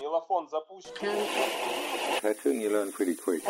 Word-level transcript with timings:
Мелофон 0.00 0.48
запущен. 0.48 0.92
That's 2.22 2.40
thing 2.42 2.60
you 2.60 2.70
learn 2.70 2.92
pretty 2.92 3.14
quick. 3.16 3.42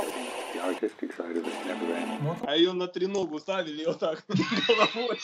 The 0.54 0.60
artistic 0.60 1.12
side 1.12 1.36
of 1.36 1.46
it 1.46 1.67
never 1.67 1.94
ends. 1.94 2.44
А 2.46 2.57
ее 2.57 2.73
на 2.73 2.88
треногу 2.88 3.38
ставили 3.38 3.82
и 3.82 3.86
вот 3.86 3.98
так 3.98 4.25
головой. 4.26 5.20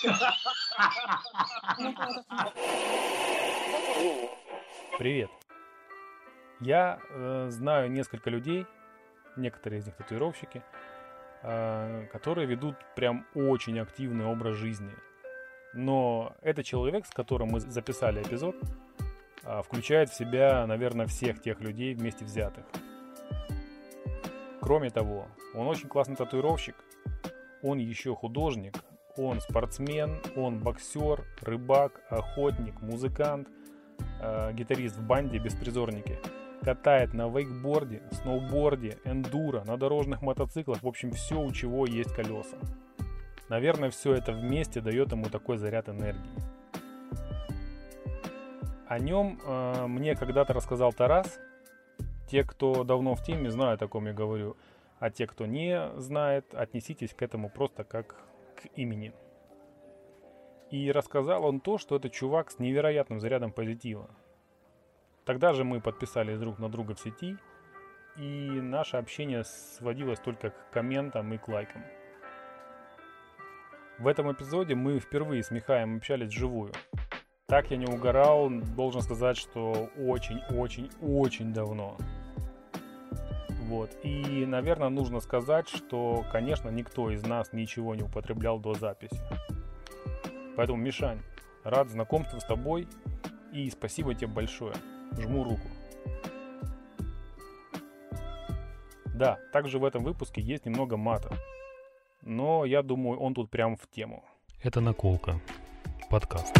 Привет. 4.99 5.31
Я 6.61 7.01
э, 7.11 7.49
знаю 7.49 7.91
несколько 7.91 8.29
людей, 8.29 8.67
некоторые 9.37 9.81
из 9.81 9.87
них 9.87 9.97
татуировщики, 9.97 10.63
э, 11.43 12.07
которые 12.13 12.47
ведут 12.47 12.77
прям 12.97 13.27
очень 13.35 13.79
активный 13.79 14.27
образ 14.27 14.57
жизни. 14.57 14.95
Но 15.73 16.35
этот 16.43 16.67
человек, 16.67 17.07
с 17.07 17.11
которым 17.11 17.49
мы 17.49 17.61
записали 17.61 18.23
эпизод, 18.23 18.57
включает 19.65 20.11
в 20.11 20.17
себя, 20.17 20.67
наверное, 20.67 21.07
всех 21.07 21.41
тех 21.41 21.61
людей 21.61 21.95
вместе 21.95 22.25
взятых. 22.25 22.65
Кроме 24.61 24.91
того, 24.91 25.27
он 25.55 25.67
очень 25.67 25.89
классный 25.89 26.17
татуировщик, 26.17 26.77
он 27.63 27.79
еще 27.79 28.15
художник, 28.15 28.75
он 29.17 29.41
спортсмен, 29.41 30.21
он 30.37 30.59
боксер, 30.59 31.25
рыбак, 31.41 32.01
охотник, 32.09 32.81
музыкант, 32.81 33.49
э, 34.21 34.53
гитарист 34.53 34.97
в 34.97 35.07
банде 35.07 35.39
«Беспризорники». 35.39 36.19
Катает 36.63 37.15
на 37.15 37.29
вейкборде, 37.29 38.03
сноуборде, 38.13 38.99
эндуро, 39.05 39.65
на 39.65 39.79
дорожных 39.79 40.21
мотоциклах, 40.21 40.83
в 40.83 40.87
общем, 40.87 41.11
все, 41.13 41.41
у 41.41 41.51
чего 41.53 41.87
есть 41.87 42.15
колеса. 42.15 42.59
Наверное, 43.49 43.91
все 43.91 44.15
это 44.15 44.33
вместе 44.33 44.81
дает 44.81 45.11
ему 45.11 45.25
такой 45.25 45.57
заряд 45.57 45.89
энергии. 45.89 46.60
О 48.91 48.99
нем 48.99 49.39
э, 49.45 49.87
мне 49.87 50.17
когда-то 50.17 50.53
рассказал 50.53 50.93
Тарас. 50.93 51.39
Те, 52.27 52.43
кто 52.43 52.83
давно 52.83 53.15
в 53.15 53.23
теме, 53.23 53.49
знают, 53.49 53.81
о 53.83 53.87
ком 53.87 54.07
я 54.07 54.13
говорю. 54.13 54.57
А 54.99 55.11
те, 55.11 55.29
кто 55.29 55.47
не 55.47 55.97
знает, 56.01 56.53
отнеситесь 56.53 57.15
к 57.15 57.23
этому 57.23 57.51
просто 57.51 57.85
как 57.85 58.17
к 58.57 58.67
имени. 58.75 59.13
И 60.73 60.91
рассказал 60.91 61.45
он 61.45 61.61
то, 61.61 61.79
что 61.79 61.95
это 61.95 62.11
чувак 62.11 62.51
с 62.51 62.59
невероятным 62.59 63.21
зарядом 63.21 63.53
позитива. 63.53 64.11
Тогда 65.25 65.53
же 65.53 65.63
мы 65.63 65.81
подписались 65.81 66.41
друг 66.41 66.59
на 66.59 66.69
друга 66.69 66.97
в 66.97 66.99
сети, 66.99 67.37
и 68.17 68.51
наше 68.61 68.97
общение 68.97 69.45
сводилось 69.45 70.19
только 70.19 70.51
к 70.51 70.71
комментам 70.73 71.33
и 71.33 71.39
к 71.39 71.47
лайкам. 71.47 71.85
В 73.99 74.09
этом 74.09 74.33
эпизоде 74.33 74.75
мы 74.75 74.99
впервые 74.99 75.45
с 75.45 75.53
Михаем 75.53 75.99
общались 75.99 76.31
вживую. 76.31 76.73
Так 77.51 77.73
я 77.73 77.77
не 77.77 77.87
угорал, 77.87 78.49
должен 78.49 79.03
сказать, 79.03 79.37
что 79.37 79.91
очень-очень-очень 79.99 81.53
давно. 81.53 81.97
Вот. 83.63 83.91
И, 84.05 84.47
наверное, 84.47 84.89
нужно 84.89 85.19
сказать, 85.19 85.69
что, 85.69 86.25
конечно, 86.31 86.69
никто 86.69 87.11
из 87.11 87.27
нас 87.27 87.53
ничего 87.53 87.97
не 87.97 88.05
употреблял 88.05 88.61
до 88.61 88.75
записи. 88.75 89.21
Поэтому, 90.57 90.79
Мишань, 90.79 91.19
рад 91.65 91.91
знакомству 91.91 92.39
с 92.39 92.45
тобой 92.45 92.87
и 93.53 93.69
спасибо 93.71 94.15
тебе 94.15 94.29
большое. 94.29 94.75
Жму 95.19 95.43
руку. 95.43 95.67
Да, 99.07 99.41
также 99.53 99.81
в 99.81 99.85
этом 99.85 100.05
выпуске 100.05 100.41
есть 100.41 100.67
немного 100.67 100.97
мата. 100.97 101.37
Но 102.23 102.65
я 102.65 102.83
думаю, 102.83 103.19
он 103.19 103.35
тут 103.35 103.51
прям 103.51 103.77
в 103.77 103.89
тему. 103.89 104.23
Это 104.63 104.81
наколка. 104.81 105.41
Подкаст. 106.11 106.57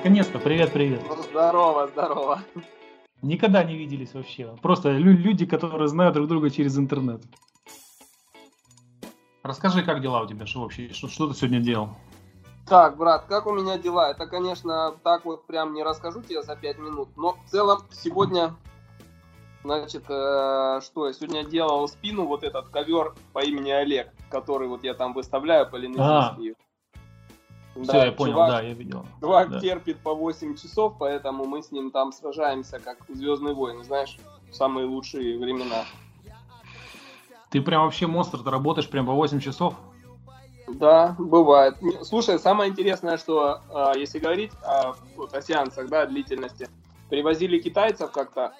Наконец-то, 0.00 0.38
привет-привет. 0.38 1.02
Здорово, 1.28 1.86
здорово. 1.88 2.40
Никогда 3.20 3.62
не 3.62 3.76
виделись 3.76 4.14
вообще. 4.14 4.56
Просто 4.62 4.92
лю- 4.92 5.12
люди, 5.14 5.44
которые 5.44 5.88
знают 5.88 6.14
друг 6.14 6.26
друга 6.26 6.48
через 6.48 6.78
интернет. 6.78 7.20
Расскажи, 9.42 9.82
как 9.82 10.00
дела 10.00 10.22
у 10.22 10.26
тебя, 10.26 10.46
что 10.46 10.62
вообще, 10.62 10.90
что, 10.94 11.08
что 11.08 11.28
ты 11.28 11.34
сегодня 11.34 11.60
делал? 11.60 11.90
Так, 12.66 12.96
брат, 12.96 13.26
как 13.26 13.46
у 13.46 13.52
меня 13.52 13.76
дела? 13.76 14.10
Это, 14.10 14.26
конечно, 14.26 14.92
так 15.04 15.26
вот 15.26 15.46
прям 15.46 15.74
не 15.74 15.82
расскажу 15.82 16.22
тебе 16.22 16.42
за 16.42 16.56
5 16.56 16.78
минут, 16.78 17.10
но 17.18 17.34
в 17.34 17.50
целом 17.50 17.80
сегодня, 17.90 18.54
значит, 19.64 20.04
э, 20.08 20.80
что 20.82 21.08
я 21.08 21.12
сегодня 21.12 21.44
делал 21.44 21.86
спину, 21.88 22.24
вот 22.24 22.42
этот 22.42 22.70
ковер 22.70 23.12
по 23.34 23.40
имени 23.40 23.70
Олег, 23.70 24.08
который 24.30 24.66
вот 24.66 24.82
я 24.82 24.94
там 24.94 25.12
выставляю 25.12 25.68
по 25.68 25.76
Ленинсовски. 27.80 27.98
Все, 27.98 28.06
я 28.06 28.12
понял, 28.12 28.32
чувак, 28.32 28.50
да, 28.50 28.60
я 28.60 28.74
видел. 28.74 29.06
Чувак 29.20 29.50
Да. 29.50 29.60
терпит 29.60 29.98
по 30.00 30.14
8 30.14 30.56
часов, 30.56 30.94
поэтому 30.98 31.44
мы 31.46 31.62
с 31.62 31.72
ним 31.72 31.90
там 31.90 32.12
сражаемся, 32.12 32.78
как 32.78 32.98
Звездные 33.08 33.54
войны, 33.54 33.84
знаешь, 33.84 34.18
в 34.50 34.54
самые 34.54 34.86
лучшие 34.86 35.38
времена. 35.38 35.84
Ты 37.50 37.60
прям 37.60 37.82
вообще 37.82 38.06
монстр, 38.06 38.38
ты 38.38 38.50
работаешь 38.50 38.88
прям 38.88 39.06
по 39.06 39.12
8 39.12 39.40
часов? 39.40 39.74
Да, 40.68 41.16
бывает. 41.18 41.76
Слушай, 42.02 42.38
самое 42.38 42.70
интересное, 42.70 43.18
что 43.18 43.60
а, 43.74 43.96
если 43.96 44.20
говорить 44.20 44.52
о, 44.62 44.94
вот, 45.16 45.34
о 45.34 45.42
сеансах, 45.42 45.88
да, 45.88 46.06
длительности, 46.06 46.68
привозили 47.08 47.58
китайцев 47.58 48.12
как-то, 48.12 48.52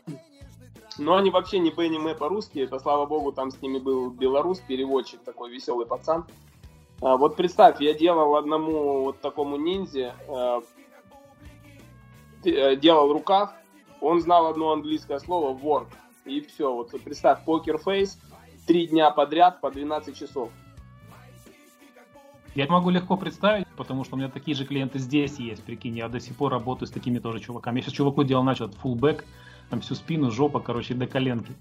но 0.99 1.15
они 1.15 1.31
вообще 1.31 1.61
не 1.61 1.71
Бенни 1.71 1.99
Мэ 1.99 2.17
по-русски, 2.17 2.61
это, 2.61 2.81
слава 2.81 3.07
богу, 3.07 3.31
там 3.31 3.53
с 3.53 3.63
ними 3.63 3.79
был 3.79 4.11
белорус, 4.11 4.59
переводчик, 4.59 5.21
такой 5.23 5.51
веселый 5.51 5.87
пацан. 5.87 6.25
А, 7.03 7.17
вот 7.17 7.37
представь, 7.37 7.81
я 7.81 7.95
делал 7.95 8.37
одному 8.37 9.05
вот 9.05 9.21
такому 9.21 9.57
ниндзе, 9.57 10.15
т- 12.43 12.51
э, 12.51 12.77
делал 12.77 13.13
рукав, 13.13 13.53
он 14.01 14.21
знал 14.21 14.47
одно 14.47 14.73
английское 14.73 15.19
слово 15.19 15.57
work, 15.59 15.89
и 16.25 16.41
все, 16.41 16.73
вот 16.73 16.91
представь, 17.03 17.45
покер-фейс, 17.45 18.19
три 18.67 18.87
дня 18.87 19.11
подряд 19.11 19.61
по 19.61 19.71
12 19.71 20.17
часов. 20.17 20.51
Я 22.55 22.67
могу 22.67 22.91
легко 22.91 23.17
представить, 23.17 23.67
потому 23.77 24.05
что 24.05 24.17
у 24.17 24.19
меня 24.19 24.29
такие 24.29 24.57
же 24.57 24.67
клиенты 24.67 24.99
здесь 24.99 25.39
есть, 25.39 25.65
прикинь, 25.65 25.97
я 25.97 26.09
до 26.09 26.19
сих 26.21 26.37
пор 26.37 26.53
работаю 26.53 26.89
с 26.89 26.91
такими 26.91 27.19
тоже 27.19 27.39
чуваками. 27.41 27.77
Я 27.79 27.83
сейчас 27.83 27.95
чуваку 27.95 28.25
делал, 28.25 28.43
начал 28.43 28.69
фулбэк, 28.69 29.25
там 29.71 29.81
всю 29.81 29.95
спину, 29.95 30.31
жопа, 30.33 30.61
короче, 30.61 30.95
до 30.95 31.07
коленки. 31.07 31.53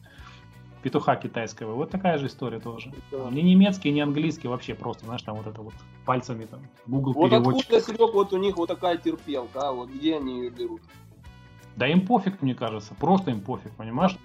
Петуха 0.82 1.16
китайского. 1.16 1.74
Вот 1.74 1.90
такая 1.90 2.18
же 2.18 2.28
история 2.28 2.60
тоже. 2.60 2.94
Да. 3.12 3.30
Не 3.32 3.42
немецкий, 3.42 3.92
не 3.92 4.02
английский, 4.02 4.48
вообще 4.48 4.76
просто, 4.76 5.06
знаешь, 5.06 5.22
там 5.24 5.36
вот 5.36 5.48
это 5.48 5.62
вот 5.62 5.74
пальцами 6.06 6.46
там, 6.46 6.62
Google 6.88 7.14
Вот 7.14 7.30
переводчик. 7.30 7.74
откуда, 7.74 7.82
Серег, 7.82 8.14
вот 8.14 8.34
у 8.34 8.38
них 8.38 8.56
вот 8.56 8.68
такая 8.68 8.98
терпелка, 8.98 9.70
а 9.70 9.72
вот 9.74 9.90
где 9.90 10.16
они 10.16 10.40
ее 10.40 10.50
берут? 10.50 10.82
Да 11.76 11.88
им 11.88 12.06
пофиг, 12.06 12.42
мне 12.42 12.56
кажется, 12.56 12.94
просто 12.96 13.32
им 13.32 13.42
пофиг, 13.42 13.72
понимаешь? 13.74 14.18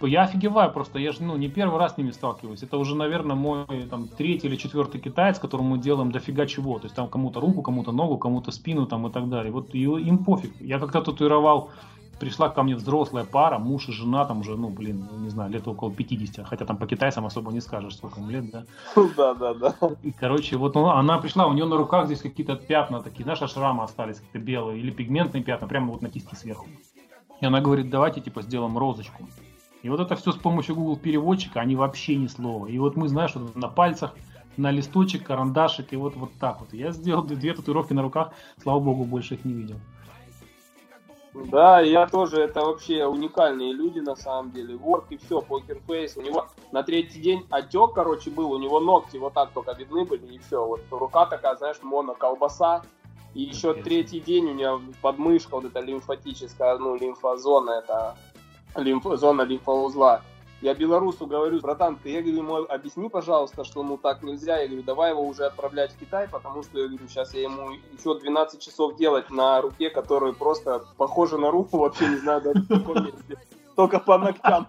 Я 0.00 0.22
офигеваю 0.22 0.70
просто, 0.72 0.98
я 0.98 1.12
же 1.12 1.22
ну, 1.22 1.36
не 1.36 1.48
первый 1.48 1.78
раз 1.78 1.94
с 1.94 1.96
ними 1.96 2.10
сталкиваюсь. 2.10 2.62
Это 2.62 2.76
уже, 2.76 2.94
наверное, 2.94 3.36
мой 3.36 3.64
там, 3.88 4.08
третий 4.08 4.48
или 4.48 4.56
четвертый 4.56 5.00
китаец, 5.00 5.38
которому 5.38 5.70
мы 5.70 5.78
делаем 5.78 6.12
дофига 6.12 6.46
чего. 6.46 6.78
То 6.78 6.86
есть 6.86 6.96
там 6.96 7.08
кому-то 7.08 7.40
руку, 7.40 7.62
кому-то 7.62 7.92
ногу, 7.92 8.18
кому-то 8.18 8.50
спину 8.50 8.86
там, 8.86 9.06
и 9.06 9.12
так 9.12 9.28
далее. 9.28 9.52
Вот 9.52 9.74
и 9.74 9.82
им 9.82 10.24
пофиг. 10.24 10.52
Я 10.60 10.78
как-то 10.78 11.00
татуировал, 11.00 11.70
пришла 12.18 12.48
ко 12.48 12.62
мне 12.62 12.76
взрослая 12.76 13.24
пара, 13.24 13.58
муж 13.58 13.88
и 13.88 13.92
жена, 13.92 14.24
там 14.24 14.40
уже, 14.40 14.56
ну, 14.56 14.68
блин, 14.68 15.08
не 15.18 15.30
знаю, 15.30 15.50
лет 15.50 15.66
около 15.66 15.92
50. 15.92 16.46
Хотя 16.46 16.64
там 16.64 16.76
по 16.76 16.86
китайцам 16.86 17.26
особо 17.26 17.52
не 17.52 17.60
скажешь, 17.60 17.96
сколько 17.96 18.20
им 18.20 18.30
лет, 18.30 18.50
да. 18.50 18.64
Да, 19.16 19.34
да, 19.34 19.54
да. 19.54 19.74
И, 20.02 20.12
короче, 20.12 20.56
вот 20.56 20.74
ну, 20.74 20.86
она 20.88 21.18
пришла, 21.18 21.46
у 21.46 21.52
нее 21.52 21.66
на 21.66 21.76
руках 21.76 22.06
здесь 22.06 22.20
какие-то 22.20 22.56
пятна 22.56 23.00
такие, 23.00 23.24
знаешь, 23.24 23.42
аж 23.42 23.52
шрамы 23.52 23.84
остались, 23.84 24.16
какие-то 24.16 24.38
белые, 24.38 24.80
или 24.80 24.90
пигментные 24.90 25.42
пятна, 25.42 25.68
прямо 25.68 25.92
вот 25.92 26.02
на 26.02 26.10
кисти 26.10 26.34
сверху. 26.34 26.66
И 27.40 27.46
она 27.46 27.60
говорит, 27.60 27.90
давайте, 27.90 28.20
типа, 28.20 28.42
сделаем 28.42 28.78
розочку. 28.78 29.28
И 29.82 29.90
вот 29.90 30.00
это 30.00 30.16
все 30.16 30.32
с 30.32 30.36
помощью 30.36 30.76
Google 30.76 30.96
переводчика, 30.96 31.60
они 31.60 31.76
вообще 31.76 32.16
ни 32.16 32.26
слова. 32.26 32.66
И 32.66 32.78
вот 32.78 32.96
мы, 32.96 33.08
знаешь, 33.08 33.34
вот 33.34 33.54
на 33.54 33.68
пальцах, 33.68 34.14
на 34.56 34.70
листочек, 34.70 35.24
карандашик, 35.24 35.92
и 35.92 35.96
вот, 35.96 36.16
вот 36.16 36.32
так 36.40 36.60
вот. 36.60 36.72
Я 36.72 36.90
сделал 36.92 37.22
две 37.22 37.52
татуировки 37.52 37.92
на 37.92 38.02
руках, 38.02 38.32
слава 38.62 38.80
богу, 38.80 39.04
больше 39.04 39.34
их 39.34 39.44
не 39.44 39.52
видел. 39.52 39.76
Да, 41.34 41.80
я 41.80 42.06
тоже, 42.06 42.42
это 42.42 42.60
вообще 42.60 43.06
уникальные 43.06 43.72
люди 43.72 43.98
на 43.98 44.14
самом 44.14 44.52
деле. 44.52 44.76
Ворк 44.76 45.06
и 45.10 45.16
все, 45.16 45.40
покерфейс. 45.40 46.16
У 46.16 46.22
него 46.22 46.46
на 46.70 46.84
третий 46.84 47.20
день 47.20 47.44
отек, 47.50 47.92
короче, 47.92 48.30
был, 48.30 48.52
у 48.52 48.58
него 48.58 48.78
ногти 48.78 49.16
вот 49.16 49.34
так 49.34 49.50
только 49.50 49.72
видны 49.72 50.04
были, 50.04 50.34
и 50.34 50.38
все. 50.38 50.64
Вот 50.64 50.80
рука 50.90 51.26
такая, 51.26 51.56
знаешь, 51.56 51.78
моно 51.82 52.14
колбаса. 52.14 52.82
И 53.34 53.42
еще 53.42 53.70
Капец. 53.72 53.84
третий 53.84 54.20
день 54.20 54.46
у 54.46 54.54
меня 54.54 54.80
подмышка, 55.02 55.56
вот 55.56 55.64
эта 55.64 55.80
лимфатическая, 55.80 56.78
ну, 56.78 56.94
лимфозона, 56.94 57.72
это 57.72 58.16
лимф- 58.76 59.16
зона 59.16 59.42
лимфоузла. 59.42 60.22
Я 60.64 60.72
белорусу 60.72 61.26
говорю, 61.26 61.60
братан, 61.60 61.96
ты, 62.02 62.08
я 62.08 62.22
говорю, 62.22 62.38
ему 62.38 62.56
объясни, 62.56 63.10
пожалуйста, 63.10 63.64
что 63.64 63.82
ну 63.82 63.98
так 63.98 64.22
нельзя. 64.22 64.60
Я 64.60 64.66
говорю, 64.66 64.82
давай 64.82 65.10
его 65.10 65.20
уже 65.20 65.44
отправлять 65.44 65.92
в 65.92 65.98
Китай, 65.98 66.26
потому 66.26 66.62
что, 66.62 66.78
я 66.78 66.88
говорю, 66.88 67.06
сейчас 67.06 67.34
я 67.34 67.42
ему 67.42 67.72
еще 67.92 68.18
12 68.18 68.62
часов 68.62 68.96
делать 68.96 69.28
на 69.28 69.60
руке, 69.60 69.90
которая 69.90 70.32
просто 70.32 70.82
похожа 70.96 71.36
на 71.36 71.50
руку, 71.50 71.76
вообще 71.76 72.08
не 72.08 72.16
знаю 72.16 72.40
даже 72.40 72.62
в 72.62 72.68
каком 72.68 73.04
месте. 73.04 73.38
Только 73.76 73.98
по 73.98 74.16
ногтям, 74.16 74.66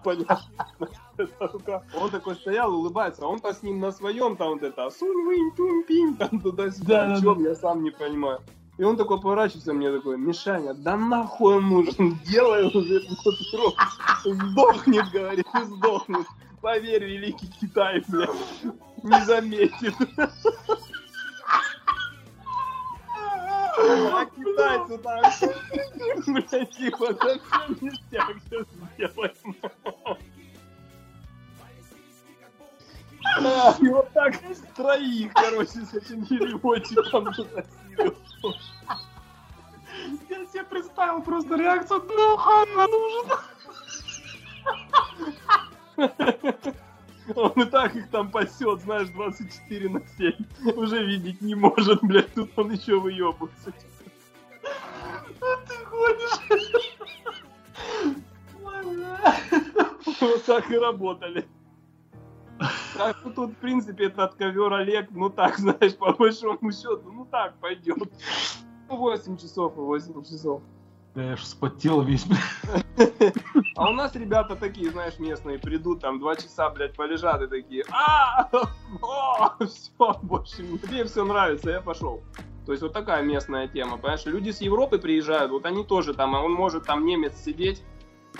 рука. 1.40 1.82
Он 1.98 2.10
такой 2.10 2.34
стоял, 2.34 2.74
улыбается, 2.74 3.24
а 3.24 3.28
он-то 3.28 3.54
с 3.54 3.62
ним 3.62 3.80
на 3.80 3.90
своем 3.90 4.36
там 4.36 4.50
вот 4.50 4.62
это, 4.62 4.90
сунь, 4.90 5.24
вынь, 5.24 5.50
тюнь, 5.56 5.82
пинь, 5.84 6.16
там 6.18 6.40
туда-сюда, 6.40 7.20
Да, 7.22 7.34
да, 7.34 7.40
я 7.40 7.54
сам 7.54 7.82
не 7.82 7.90
понимаю. 7.90 8.40
И 8.78 8.84
он 8.84 8.96
такой 8.96 9.20
поворачивается 9.20 9.72
мне 9.72 9.90
такой, 9.90 10.18
Мишаня, 10.18 10.74
да 10.74 10.96
нахуй 10.96 11.56
он 11.56 11.68
нужен, 11.68 12.18
делай 12.26 12.66
уже 12.66 12.98
эту 12.98 13.16
татуировку. 13.16 13.82
Сдохнет, 14.24 15.10
говорит, 15.10 15.46
и 15.54 15.64
сдохнет. 15.64 16.26
Поверь, 16.60 17.04
великий 17.04 17.48
Китай, 17.60 18.02
блядь, 18.08 18.30
не 19.02 19.24
заметит. 19.24 19.94
А 23.78 24.24
китайцы 24.26 24.98
там, 24.98 25.22
блядь, 26.26 26.70
типа, 26.76 27.06
совсем 27.14 27.76
ништяк 27.80 28.36
сейчас. 28.50 29.30
А, 33.38 33.76
И 33.80 33.88
вот 33.88 34.10
так 34.12 34.34
троих, 34.74 35.32
короче, 35.34 35.84
с 35.84 35.94
этим 35.94 36.24
переводчиком. 36.26 37.28
Я 40.28 40.46
себе 40.46 40.64
представил 40.64 41.22
просто 41.22 41.56
реакцию, 41.56 42.04
нахуй 42.04 42.66
нужен. 42.76 43.30
Он 47.34 47.52
и 47.56 47.64
так 47.64 47.96
их 47.96 48.08
там 48.10 48.30
пасет, 48.30 48.82
знаешь, 48.82 49.08
24 49.08 49.88
на 49.88 50.00
7. 50.16 50.32
Уже 50.76 51.04
видеть 51.04 51.40
не 51.40 51.54
может, 51.54 52.00
блядь, 52.02 52.32
тут 52.34 52.50
он 52.56 52.70
еще 52.70 53.00
выебывается. 53.00 53.72
Ты 55.40 55.74
ходишь. 55.84 56.92
Вот 60.20 60.44
так 60.44 60.70
и 60.70 60.78
работали. 60.78 61.46
Так 62.96 63.16
что 63.18 63.30
тут, 63.30 63.50
в 63.52 63.56
принципе, 63.56 64.06
этот 64.06 64.34
ковер 64.34 64.72
Олег, 64.72 65.08
ну 65.10 65.30
так, 65.30 65.58
знаешь, 65.58 65.96
по 65.96 66.12
большому 66.12 66.72
счету, 66.72 67.12
ну 67.12 67.26
так, 67.26 67.54
пойдет. 67.60 67.98
8 68.88 69.36
часов 69.36 69.76
и 69.76 69.80
8 69.80 70.24
часов. 70.24 70.62
Да 71.14 71.22
я 71.22 71.36
ж 71.36 71.40
вспотел 71.40 72.02
весь. 72.02 72.26
А 73.74 73.88
у 73.88 73.92
нас 73.92 74.14
ребята 74.14 74.54
такие, 74.54 74.90
знаешь, 74.90 75.18
местные, 75.18 75.58
придут 75.58 76.00
там 76.00 76.18
два 76.18 76.36
часа, 76.36 76.68
блядь, 76.70 76.94
полежат 76.94 77.40
и 77.42 77.46
такие, 77.46 77.84
а, 77.90 78.48
о, 79.00 79.64
все, 79.66 80.18
больше 80.22 80.62
мне 80.62 81.04
все 81.04 81.24
нравится, 81.24 81.70
я 81.70 81.80
пошел. 81.80 82.22
То 82.66 82.72
есть 82.72 82.82
вот 82.82 82.92
такая 82.92 83.22
местная 83.22 83.68
тема, 83.68 83.96
понимаешь? 83.96 84.26
Люди 84.26 84.50
с 84.50 84.60
Европы 84.60 84.98
приезжают, 84.98 85.52
вот 85.52 85.64
они 85.64 85.84
тоже 85.84 86.14
там, 86.14 86.34
а 86.34 86.42
он 86.42 86.52
может 86.52 86.84
там 86.84 87.06
немец 87.06 87.34
сидеть 87.36 87.82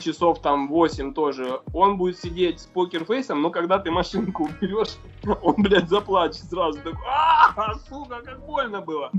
часов 0.03 0.41
там 0.41 0.69
8 0.69 1.15
тоже, 1.15 1.61
он 1.73 1.97
будет 1.97 2.19
сидеть 2.19 2.61
с 2.61 2.67
покерфейсом, 2.67 3.43
но 3.43 3.51
когда 3.51 3.79
ты 3.79 3.91
машинку 3.91 4.45
уберешь, 4.45 4.97
он, 5.43 5.55
блядь, 5.59 5.89
заплачет 5.89 6.45
сразу, 6.45 6.79
такой, 6.79 6.99
а, 7.07 7.75
сука, 7.89 8.23
как 8.25 8.45
больно 8.45 8.81
было. 8.81 9.11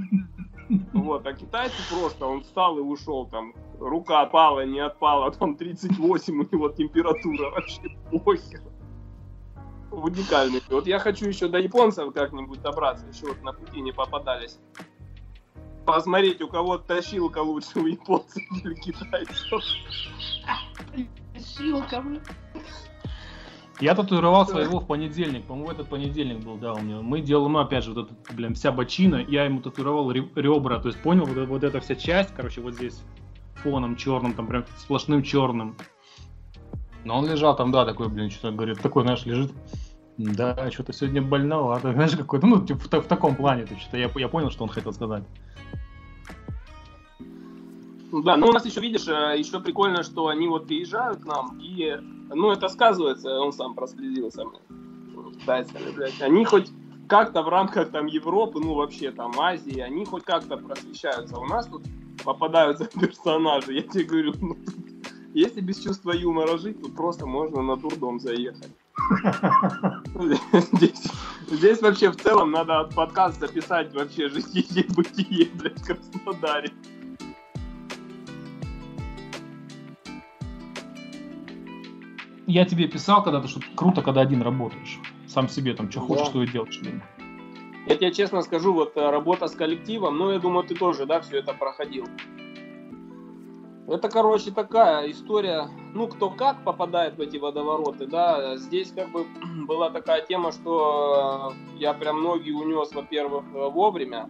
Вот, 0.94 1.26
а 1.26 1.34
китайцы 1.34 1.76
просто, 1.90 2.26
он 2.26 2.42
встал 2.42 2.78
и 2.78 2.82
ушел, 2.82 3.26
там, 3.28 3.54
рука 3.80 4.22
опала, 4.22 4.66
не 4.66 4.80
отпала, 4.80 5.32
там 5.40 5.56
38 5.56 6.34
у 6.34 6.56
него 6.56 6.70
температура, 6.70 7.52
вообще 7.52 7.98
похер. 8.24 8.62
Уникальный. 9.90 10.62
Вот 10.70 10.86
я 10.86 11.00
хочу 11.00 11.28
еще 11.28 11.48
до 11.48 11.60
японцев 11.60 12.14
как-нибудь 12.14 12.62
добраться, 12.62 13.06
еще 13.08 13.28
вот 13.28 13.42
на 13.42 13.54
пути 13.54 13.80
не 13.80 13.94
попадались. 13.94 14.60
Посмотреть, 15.88 16.42
у 16.42 16.50
кого 16.50 16.78
тащилка 16.78 17.38
лучше, 17.40 17.80
у 17.80 17.88
японцев 17.88 18.44
или 18.62 18.74
китайцев. 18.74 19.64
Силка, 21.40 22.04
Я 23.80 23.96
татуировал 23.96 24.46
своего 24.46 24.82
в 24.82 24.86
понедельник, 24.86 25.46
по-моему, 25.46 25.72
этот 25.72 25.88
понедельник 25.88 26.44
был, 26.44 26.58
да, 26.58 26.74
у 26.74 26.82
меня. 26.82 27.00
Мы 27.00 27.22
делали, 27.22 27.50
ну, 27.54 27.60
опять 27.60 27.86
же, 27.86 27.94
вот 27.94 28.08
этот, 28.08 28.36
блин, 28.36 28.54
вся 28.54 28.74
бочина, 28.74 29.26
я 29.30 29.46
ему 29.46 29.62
татуировал 29.62 30.12
ре- 30.12 30.28
ребра, 30.36 30.80
то 30.80 30.90
есть, 30.90 31.02
понял, 31.02 31.24
вот, 31.24 31.48
вот 31.48 31.64
эта 31.64 31.80
вся 31.80 31.96
часть, 31.96 32.34
короче, 32.36 32.60
вот 32.60 32.74
здесь 32.74 33.02
фоном 33.56 33.96
черным, 33.96 34.34
там 34.34 34.48
прям 34.48 34.66
сплошным 34.78 35.24
черным. 35.24 35.78
Но 37.06 37.18
он 37.18 37.30
лежал 37.30 37.56
там, 37.56 37.72
да, 37.72 37.86
такой, 37.86 38.10
блин, 38.10 38.30
что-то, 38.30 38.52
говорит, 38.52 38.82
такой, 38.82 39.04
знаешь, 39.04 39.26
лежит, 39.26 39.54
да, 40.18 40.72
что-то 40.72 40.94
сегодня 40.94 41.22
больновато, 41.22 41.94
знаешь, 41.94 42.16
какой-то, 42.16 42.48
ну, 42.48 42.66
типа, 42.66 42.80
в, 42.80 43.04
в 43.04 43.08
таком 43.08 43.36
плане, 43.36 43.66
то 43.66 43.78
что 43.78 43.98
я, 43.98 44.10
я 44.16 44.28
понял, 44.28 44.50
что 44.50 44.64
он 44.64 44.70
хотел 44.70 44.94
сказать. 44.94 45.24
Да, 48.12 48.38
ну 48.38 48.48
у 48.48 48.52
нас 48.54 48.66
еще, 48.66 48.80
видишь, 48.80 49.08
э, 49.08 49.38
еще 49.38 49.60
прикольно, 49.60 50.02
что 50.02 50.28
они 50.28 50.48
вот 50.48 50.68
приезжают 50.68 51.20
к 51.20 51.26
нам, 51.26 51.60
и, 51.62 52.00
ну, 52.34 52.52
это 52.52 52.70
сказывается, 52.70 53.40
он 53.40 53.52
сам 53.52 53.76
проследился, 53.76 54.44
китайцами, 55.40 55.92
блядь. 55.96 56.22
Они 56.22 56.46
хоть 56.46 56.72
как-то 57.08 57.42
в 57.42 57.50
рамках 57.50 57.92
там 57.92 58.06
Европы, 58.08 58.60
ну, 58.60 58.74
вообще 58.74 59.12
там 59.12 59.40
Азии, 59.40 59.80
они 59.80 60.06
хоть 60.06 60.24
как-то 60.24 60.58
просвещаются. 60.58 61.38
У 61.38 61.46
нас 61.46 61.68
тут 61.68 61.84
попадаются 62.24 62.86
персонажи, 63.00 63.74
я 63.74 63.82
тебе 63.82 64.04
говорю, 64.06 64.34
ну, 64.42 64.58
если 65.34 65.62
без 65.62 65.80
чувства 65.80 66.12
юмора 66.12 66.58
жить, 66.58 66.82
то 66.82 66.90
просто 66.90 67.26
можно 67.26 67.62
на 67.62 67.76
дурдом 67.76 68.20
заехать. 68.20 68.72
Здесь, 70.54 71.04
здесь 71.48 71.82
вообще 71.82 72.12
в 72.12 72.18
целом 72.18 72.52
надо 72.52 72.90
подкаст 72.96 73.40
записать 73.40 73.94
вообще 73.94 74.28
житие-бытие, 74.30 75.50
блядь, 75.54 75.80
в 75.80 75.86
Краснодаре. 75.86 76.72
Я 82.46 82.66
тебе 82.66 82.88
писал 82.88 83.24
когда-то, 83.24 83.48
что 83.48 83.60
круто, 83.76 84.02
когда 84.02 84.22
один 84.22 84.42
работаешь. 84.42 85.00
Сам 85.28 85.50
себе 85.50 85.74
там, 85.74 85.92
что 85.92 86.00
Да. 86.00 86.06
хочешь, 86.08 86.28
что 86.28 86.44
и 86.44 86.48
делаешь. 86.48 86.80
блин. 86.82 87.02
Я 87.88 87.96
тебе 87.96 88.12
честно 88.14 88.42
скажу, 88.42 88.74
вот 88.74 88.98
э, 88.98 89.10
работа 89.10 89.48
с 89.48 89.56
коллективом, 89.56 90.18
ну, 90.18 90.32
я 90.32 90.40
думаю, 90.40 90.66
ты 90.68 90.76
тоже, 90.76 91.06
да, 91.06 91.22
все 91.22 91.38
это 91.40 91.54
проходил. 91.54 92.06
Это, 93.88 94.10
короче, 94.10 94.52
такая 94.52 95.10
история, 95.10 95.70
ну, 95.94 96.08
кто 96.08 96.30
как 96.30 96.62
попадает 96.66 97.16
в 97.16 97.22
эти 97.22 97.38
водовороты, 97.38 98.06
да, 98.06 98.58
здесь 98.58 98.92
как 98.92 99.10
бы 99.12 99.26
была 99.66 99.90
такая 99.90 100.22
тема, 100.26 100.52
что 100.52 101.54
э, 101.54 101.78
я 101.80 101.94
прям 101.94 102.22
ноги 102.22 102.52
унес, 102.52 102.94
во-первых, 102.94 103.46
э, 103.54 103.70
вовремя, 103.70 104.30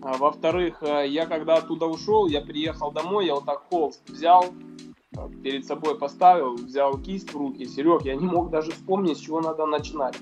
а 0.00 0.16
во-вторых, 0.16 0.82
э, 0.82 1.06
я 1.08 1.26
когда 1.26 1.56
оттуда 1.56 1.84
ушел, 1.84 2.26
я 2.26 2.40
приехал 2.40 2.90
домой, 2.90 3.26
я 3.26 3.34
вот 3.34 3.44
так 3.44 3.64
холст 3.68 4.00
взял, 4.08 4.46
перед 5.42 5.66
собой 5.66 5.98
поставил, 5.98 6.54
взял 6.54 6.98
кисть 6.98 7.32
в 7.34 7.36
руки, 7.36 7.66
Серег, 7.66 8.02
я 8.02 8.14
не 8.16 8.26
мог 8.26 8.50
даже 8.50 8.72
вспомнить, 8.72 9.18
с 9.18 9.20
чего 9.20 9.42
надо 9.42 9.66
начинать. 9.66 10.16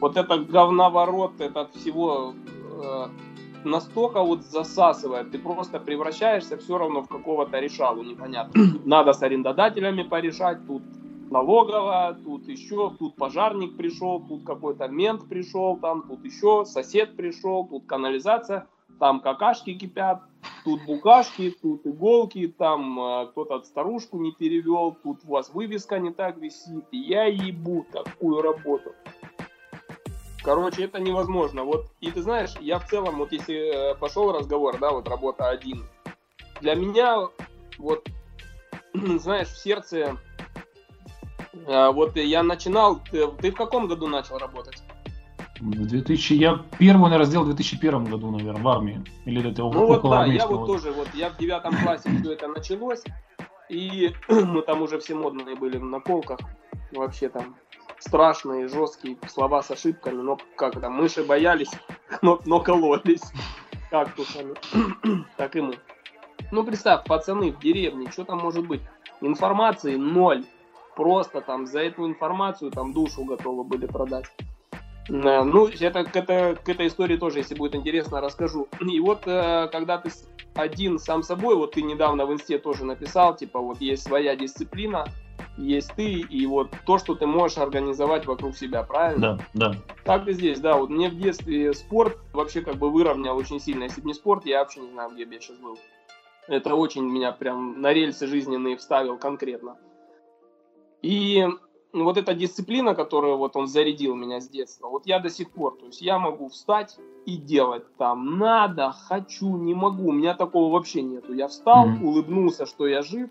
Вот 0.00 0.16
этот 0.16 0.48
говноворот, 0.48 1.40
этот 1.40 1.74
всего 1.74 2.34
э, 2.82 3.06
настолько 3.66 4.22
вот 4.22 4.42
засасывает, 4.42 5.30
ты 5.30 5.38
просто 5.38 5.78
превращаешься 5.80 6.56
все 6.56 6.78
равно 6.78 7.02
в 7.02 7.08
какого-то 7.08 7.58
решалу 7.58 8.02
непонятно. 8.02 8.62
Надо 8.84 9.12
с 9.12 9.22
арендодателями 9.22 10.02
порешать, 10.02 10.66
тут 10.66 10.82
налоговая, 11.30 12.14
тут 12.14 12.48
еще, 12.48 12.94
тут 12.98 13.16
пожарник 13.16 13.76
пришел, 13.76 14.20
тут 14.20 14.44
какой-то 14.44 14.88
мент 14.88 15.28
пришел, 15.28 15.76
там, 15.76 16.02
тут 16.02 16.24
еще 16.24 16.64
сосед 16.64 17.16
пришел, 17.16 17.66
тут 17.66 17.86
канализация, 17.86 18.66
там 18.98 19.20
какашки 19.20 19.74
кипят, 19.74 20.22
тут 20.64 20.80
букашки, 20.86 21.54
тут 21.62 21.86
иголки, 21.86 22.48
там 22.48 22.98
э, 22.98 23.26
кто-то 23.28 23.62
старушку 23.62 24.18
не 24.18 24.32
перевел, 24.32 24.96
тут 25.02 25.18
у 25.24 25.32
вас 25.32 25.52
вывеска 25.52 25.98
не 25.98 26.12
так 26.12 26.38
висит, 26.38 26.84
и 26.92 26.98
я 26.98 27.24
ебу 27.24 27.84
такую 27.92 28.40
работу. 28.40 28.94
Короче, 30.46 30.84
это 30.84 31.00
невозможно. 31.00 31.64
Вот, 31.64 31.88
и 32.00 32.08
ты 32.08 32.22
знаешь, 32.22 32.52
я 32.60 32.78
в 32.78 32.86
целом, 32.88 33.18
вот 33.18 33.32
если 33.32 33.90
э, 33.90 33.94
пошел 33.96 34.30
разговор, 34.30 34.78
да, 34.78 34.92
вот 34.92 35.08
работа 35.08 35.48
один, 35.48 35.84
для 36.60 36.76
меня, 36.76 37.26
вот, 37.78 38.08
знаешь, 38.94 39.48
в 39.48 39.58
сердце, 39.58 40.16
э, 41.52 41.90
вот 41.90 42.14
я 42.14 42.44
начинал, 42.44 43.00
ты, 43.10 43.26
ты 43.26 43.50
в 43.50 43.56
каком 43.56 43.88
году 43.88 44.06
начал 44.06 44.38
работать? 44.38 44.84
В 45.58 45.84
2000, 45.84 46.34
я 46.34 46.64
первый, 46.78 47.02
наверное, 47.02 47.26
сделал 47.26 47.44
в 47.44 47.48
2001 47.48 48.04
году, 48.04 48.30
наверное, 48.30 48.62
в 48.62 48.68
армии. 48.68 49.02
Или 49.24 49.50
это 49.50 49.62
Ну 49.62 49.70
вот 49.70 49.98
около 49.98 50.18
да, 50.18 50.26
я 50.26 50.46
вот 50.46 50.68
тоже, 50.68 50.92
вот 50.92 51.08
я 51.12 51.30
в 51.30 51.38
девятом 51.38 51.74
классе 51.82 52.08
все 52.20 52.34
это 52.34 52.46
началось, 52.46 53.02
и 53.68 54.12
мы 54.28 54.62
там 54.62 54.82
уже 54.82 55.00
все 55.00 55.16
модные 55.16 55.56
были 55.56 55.76
в 55.76 55.84
наколках, 55.84 56.38
вообще 56.92 57.30
там 57.30 57.56
страшные, 57.98 58.68
жесткие 58.68 59.16
слова 59.28 59.62
с 59.62 59.70
ошибками, 59.70 60.20
но 60.20 60.38
как 60.56 60.80
там, 60.80 60.94
мыши 60.94 61.24
боялись, 61.24 61.70
но, 62.22 62.40
но 62.44 62.60
кололись 62.60 63.32
кактусами, 63.90 64.54
так 65.36 65.56
и 65.56 65.60
мы. 65.60 65.78
Ну 66.52 66.64
представь, 66.64 67.04
пацаны 67.04 67.52
в 67.52 67.58
деревне, 67.58 68.10
что 68.10 68.24
там 68.24 68.38
может 68.38 68.66
быть? 68.66 68.82
Информации 69.20 69.96
ноль, 69.96 70.44
просто 70.94 71.40
там 71.40 71.66
за 71.66 71.80
эту 71.80 72.06
информацию 72.06 72.70
там 72.70 72.92
душу 72.92 73.24
готовы 73.24 73.64
были 73.64 73.86
продать. 73.86 74.26
Ну, 75.08 75.68
это, 75.68 76.04
к, 76.04 76.16
это, 76.16 76.58
к 76.60 76.68
этой 76.68 76.88
истории 76.88 77.16
тоже, 77.16 77.38
если 77.38 77.54
будет 77.54 77.76
интересно, 77.76 78.20
расскажу. 78.20 78.66
И 78.80 78.98
вот, 78.98 79.22
э, 79.26 79.68
когда 79.70 79.98
ты 79.98 80.10
один 80.54 80.98
сам 80.98 81.22
собой, 81.22 81.54
вот 81.54 81.72
ты 81.72 81.82
недавно 81.82 82.26
в 82.26 82.32
инсте 82.32 82.58
тоже 82.58 82.84
написал, 82.84 83.36
типа, 83.36 83.60
вот 83.60 83.80
есть 83.80 84.02
своя 84.02 84.34
дисциплина, 84.34 85.06
есть 85.56 85.92
ты 85.94 86.12
и 86.12 86.46
вот 86.46 86.70
то, 86.84 86.98
что 86.98 87.14
ты 87.14 87.26
можешь 87.26 87.58
организовать 87.58 88.26
вокруг 88.26 88.56
себя, 88.56 88.82
правильно? 88.82 89.38
Да, 89.54 89.70
да. 89.72 89.78
Так 90.04 90.28
и 90.28 90.32
здесь, 90.32 90.60
да. 90.60 90.76
Вот 90.76 90.90
мне 90.90 91.08
в 91.08 91.16
детстве 91.16 91.72
спорт 91.74 92.18
вообще 92.32 92.60
как 92.60 92.76
бы 92.76 92.90
выровнял 92.90 93.36
очень 93.36 93.60
сильно. 93.60 93.84
Если 93.84 94.00
бы 94.00 94.08
не 94.08 94.14
спорт, 94.14 94.46
я 94.46 94.60
вообще 94.60 94.80
не 94.80 94.90
знаю, 94.90 95.10
где 95.10 95.24
бы 95.24 95.34
я 95.34 95.40
сейчас 95.40 95.56
был. 95.58 95.78
Это 96.48 96.74
очень 96.74 97.02
меня 97.02 97.32
прям 97.32 97.80
на 97.80 97.92
рельсы 97.92 98.26
жизненные 98.26 98.76
вставил 98.76 99.18
конкретно. 99.18 99.76
И 101.02 101.46
вот 101.92 102.16
эта 102.16 102.34
дисциплина, 102.34 102.94
которую 102.94 103.36
вот 103.36 103.56
он 103.56 103.66
зарядил 103.66 104.14
меня 104.14 104.40
с 104.40 104.48
детства, 104.48 104.88
вот 104.88 105.06
я 105.06 105.18
до 105.18 105.30
сих 105.30 105.50
пор, 105.50 105.76
то 105.78 105.86
есть 105.86 106.02
я 106.02 106.18
могу 106.18 106.48
встать 106.48 106.96
и 107.24 107.36
делать 107.36 107.84
там 107.96 108.38
надо, 108.38 108.92
хочу, 108.92 109.56
не 109.56 109.74
могу, 109.74 110.08
у 110.08 110.12
меня 110.12 110.34
такого 110.34 110.72
вообще 110.72 111.02
нету. 111.02 111.32
Я 111.32 111.48
встал, 111.48 111.88
mm-hmm. 111.88 112.02
улыбнулся, 112.02 112.66
что 112.66 112.86
я 112.86 113.02
жив, 113.02 113.30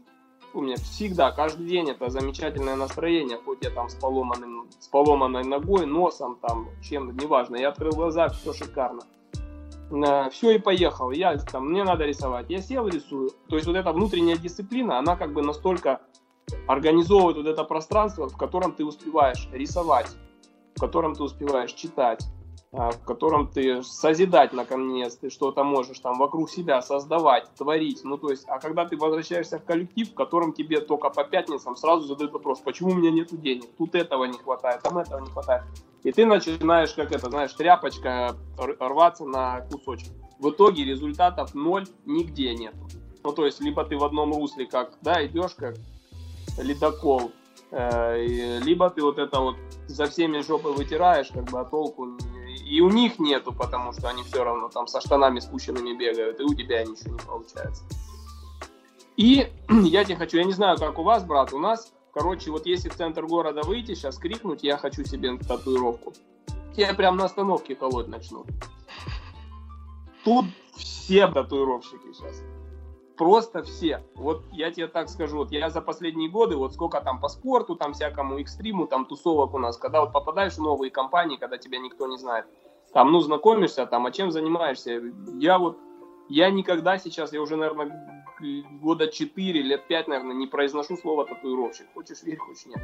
у 0.55 0.61
меня 0.61 0.77
всегда, 0.77 1.31
каждый 1.31 1.67
день 1.67 1.89
это 1.89 2.09
замечательное 2.09 2.77
настроение, 2.77 3.37
хоть 3.43 3.63
я 3.63 3.69
там 3.69 3.89
с, 3.89 3.95
поломанным, 3.95 4.67
с 4.79 4.87
поломанной 4.87 5.43
ногой, 5.43 5.85
носом, 5.85 6.37
там, 6.41 6.69
чем-то, 6.81 7.13
неважно, 7.21 7.57
я 7.57 7.69
открыл 7.69 7.91
глаза, 7.91 8.29
все 8.29 8.53
шикарно. 8.53 9.01
Все 10.31 10.51
и 10.51 10.57
поехал, 10.57 11.11
я 11.11 11.37
там, 11.37 11.69
мне 11.69 11.83
надо 11.83 12.05
рисовать, 12.05 12.49
я 12.49 12.61
сел 12.61 12.87
рисую. 12.87 13.31
То 13.49 13.55
есть 13.57 13.67
вот 13.67 13.75
эта 13.75 13.91
внутренняя 13.91 14.37
дисциплина, 14.37 14.97
она 14.97 15.15
как 15.15 15.33
бы 15.33 15.43
настолько 15.43 16.01
организовывает 16.67 17.37
вот 17.37 17.47
это 17.47 17.63
пространство, 17.65 18.29
в 18.29 18.37
котором 18.37 18.71
ты 18.71 18.85
успеваешь 18.85 19.47
рисовать, 19.51 20.07
в 20.75 20.79
котором 20.79 21.15
ты 21.15 21.23
успеваешь 21.23 21.73
читать, 21.73 22.25
в 22.71 23.05
котором 23.05 23.47
ты 23.47 23.83
созидать 23.83 24.51
наконец, 24.53 25.15
ты 25.15 25.29
что-то 25.29 25.63
можешь 25.63 25.99
там 25.99 26.17
вокруг 26.17 26.49
себя 26.49 26.81
создавать, 26.81 27.49
творить. 27.57 28.01
Ну, 28.03 28.17
то 28.17 28.29
есть, 28.29 28.45
а 28.47 28.59
когда 28.59 28.85
ты 28.85 28.97
возвращаешься 28.97 29.59
в 29.59 29.63
коллектив, 29.63 30.11
в 30.11 30.13
котором 30.13 30.53
тебе 30.53 30.81
только 30.81 31.09
по 31.09 31.23
пятницам 31.23 31.75
сразу 31.75 32.07
задают 32.07 32.33
вопрос, 32.33 32.59
почему 32.59 32.91
у 32.91 32.95
меня 32.95 33.11
нет 33.11 33.29
денег, 33.41 33.69
тут 33.77 33.95
этого 33.95 34.25
не 34.25 34.37
хватает, 34.37 34.81
там 34.81 34.97
этого 34.97 35.19
не 35.19 35.29
хватает. 35.29 35.63
И 36.03 36.11
ты 36.11 36.25
начинаешь, 36.25 36.93
как 36.93 37.11
это, 37.11 37.29
знаешь, 37.29 37.53
тряпочка 37.53 38.35
рваться 38.57 39.25
на 39.25 39.61
кусочек. 39.61 40.11
В 40.39 40.49
итоге 40.49 40.83
результатов 40.83 41.55
ноль 41.55 41.87
нигде 42.05 42.53
нет. 42.53 42.75
Ну, 43.23 43.31
то 43.31 43.45
есть, 43.45 43.61
либо 43.61 43.83
ты 43.85 43.97
в 43.97 44.03
одном 44.03 44.33
русле, 44.33 44.67
как, 44.67 44.97
да, 45.01 45.25
идешь 45.25 45.55
как 45.55 45.75
ледокол, 46.61 47.31
э, 47.71 48.59
либо 48.59 48.89
ты 48.89 49.01
вот 49.01 49.17
это 49.17 49.39
вот 49.39 49.55
за 49.87 50.05
всеми 50.05 50.41
жопы 50.41 50.69
вытираешь, 50.69 51.31
как 51.31 51.45
бы, 51.45 51.59
а 51.59 51.65
толку 51.65 52.17
и 52.65 52.81
у 52.81 52.89
них 52.89 53.19
нету, 53.19 53.53
потому 53.53 53.93
что 53.93 54.09
они 54.09 54.23
все 54.23 54.43
равно 54.43 54.69
там 54.69 54.87
со 54.87 54.99
штанами 54.99 55.39
спущенными 55.39 55.95
бегают, 55.95 56.39
и 56.39 56.43
у 56.43 56.53
тебя 56.53 56.83
ничего 56.83 57.13
не 57.13 57.19
получается. 57.19 57.83
И 59.15 59.47
я 59.69 60.03
тебе 60.03 60.15
хочу, 60.15 60.37
я 60.37 60.43
не 60.43 60.53
знаю, 60.53 60.77
как 60.77 60.97
у 60.97 61.03
вас, 61.03 61.23
брат, 61.23 61.53
у 61.53 61.59
нас, 61.59 61.93
короче, 62.13 62.49
вот 62.49 62.65
если 62.65 62.89
в 62.89 62.95
центр 62.95 63.25
города 63.25 63.61
выйти, 63.61 63.93
сейчас 63.93 64.17
крикнуть, 64.17 64.63
я 64.63 64.77
хочу 64.77 65.05
себе 65.05 65.37
татуировку, 65.37 66.13
я 66.75 66.93
прям 66.93 67.17
на 67.17 67.25
остановке 67.25 67.75
колоть 67.75 68.07
начну. 68.07 68.45
Тут 70.23 70.45
все 70.75 71.27
татуировщики 71.27 72.13
сейчас 72.13 72.41
просто 73.17 73.63
все. 73.63 74.03
Вот 74.15 74.43
я 74.51 74.71
тебе 74.71 74.87
так 74.87 75.09
скажу, 75.09 75.37
вот 75.37 75.51
я 75.51 75.69
за 75.69 75.81
последние 75.81 76.29
годы, 76.29 76.55
вот 76.55 76.73
сколько 76.73 77.01
там 77.01 77.19
по 77.19 77.27
спорту, 77.27 77.75
там 77.75 77.93
всякому 77.93 78.39
экстриму, 78.39 78.87
там 78.87 79.05
тусовок 79.05 79.53
у 79.53 79.57
нас, 79.57 79.77
когда 79.77 80.01
вот 80.01 80.13
попадаешь 80.13 80.53
в 80.53 80.61
новые 80.61 80.91
компании, 80.91 81.37
когда 81.37 81.57
тебя 81.57 81.79
никто 81.79 82.07
не 82.07 82.17
знает, 82.17 82.45
там, 82.93 83.11
ну, 83.11 83.19
знакомишься, 83.19 83.85
там, 83.85 84.05
а 84.05 84.11
чем 84.11 84.31
занимаешься? 84.31 85.01
Я 85.39 85.59
вот, 85.59 85.77
я 86.29 86.49
никогда 86.49 86.97
сейчас, 86.97 87.33
я 87.33 87.41
уже, 87.41 87.55
наверное, 87.55 88.25
года 88.81 89.07
4, 89.07 89.61
лет 89.61 89.87
5, 89.87 90.07
наверное, 90.07 90.35
не 90.35 90.47
произношу 90.47 90.97
слово 90.97 91.25
татуировщик. 91.25 91.87
Хочешь 91.93 92.23
верь, 92.23 92.37
хочешь 92.37 92.65
нет 92.65 92.81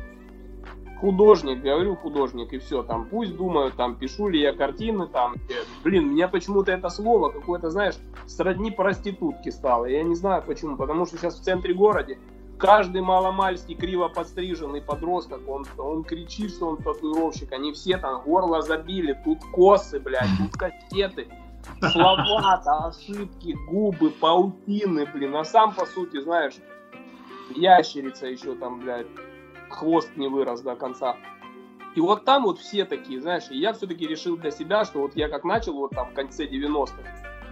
художник, 1.01 1.62
говорю 1.62 1.96
художник, 1.96 2.53
и 2.53 2.60
все, 2.60 2.84
там, 2.84 3.05
пусть 3.05 3.36
думают, 3.36 3.75
там, 3.75 3.96
пишу 3.96 4.27
ли 4.27 4.39
я 4.39 4.53
картины, 4.53 5.08
там, 5.08 5.36
блин, 5.84 6.12
меня 6.12 6.27
почему-то 6.27 6.72
это 6.72 6.89
слово 6.89 7.29
какое-то, 7.29 7.72
знаешь, 7.72 7.96
сродни 8.27 8.70
проститутки 8.70 9.50
стало, 9.50 9.86
я 9.86 10.03
не 10.03 10.15
знаю 10.15 10.43
почему, 10.46 10.77
потому 10.77 11.08
что 11.08 11.17
сейчас 11.17 11.39
в 11.39 11.43
центре 11.43 11.74
города 11.74 12.13
каждый 12.60 13.01
маломальский 13.01 13.74
криво 13.74 14.10
подстриженный 14.10 14.81
подросток, 14.81 15.41
он, 15.50 15.65
он 15.79 16.03
кричит, 16.03 16.51
что 16.51 16.67
он 16.67 16.77
татуировщик, 16.77 17.51
они 17.51 17.74
все 17.74 17.98
там 17.98 18.22
горло 18.22 18.62
забили, 18.62 19.20
тут 19.25 19.39
косы, 19.51 20.00
блядь, 20.00 20.29
тут 20.38 20.51
кассеты, 20.51 21.27
слова, 21.91 22.62
ошибки, 22.88 23.58
губы, 23.67 24.12
паутины, 24.12 25.08
блин, 25.12 25.36
а 25.36 25.43
сам, 25.43 25.74
по 25.74 25.88
сути, 25.88 26.22
знаешь, 26.22 26.53
ящерица 27.55 28.27
еще 28.27 28.53
там, 28.53 28.79
блядь, 28.81 29.08
хвост 29.72 30.16
не 30.16 30.28
вырос 30.28 30.62
до 30.62 30.75
конца. 30.75 31.16
И 31.96 32.01
вот 32.01 32.24
там 32.24 32.44
вот 32.44 32.60
все 32.60 32.86
такие, 32.86 33.20
знаешь, 33.20 33.50
и 33.51 33.58
я 33.58 33.74
все-таки 33.74 34.08
решил 34.08 34.38
для 34.38 34.51
себя, 34.51 34.86
что 34.86 35.01
вот 35.01 35.16
я 35.16 35.28
как 35.28 35.44
начал 35.44 35.74
вот 35.74 35.92
там 35.92 36.10
в 36.10 36.13
конце 36.13 36.46
90-х, 36.46 37.04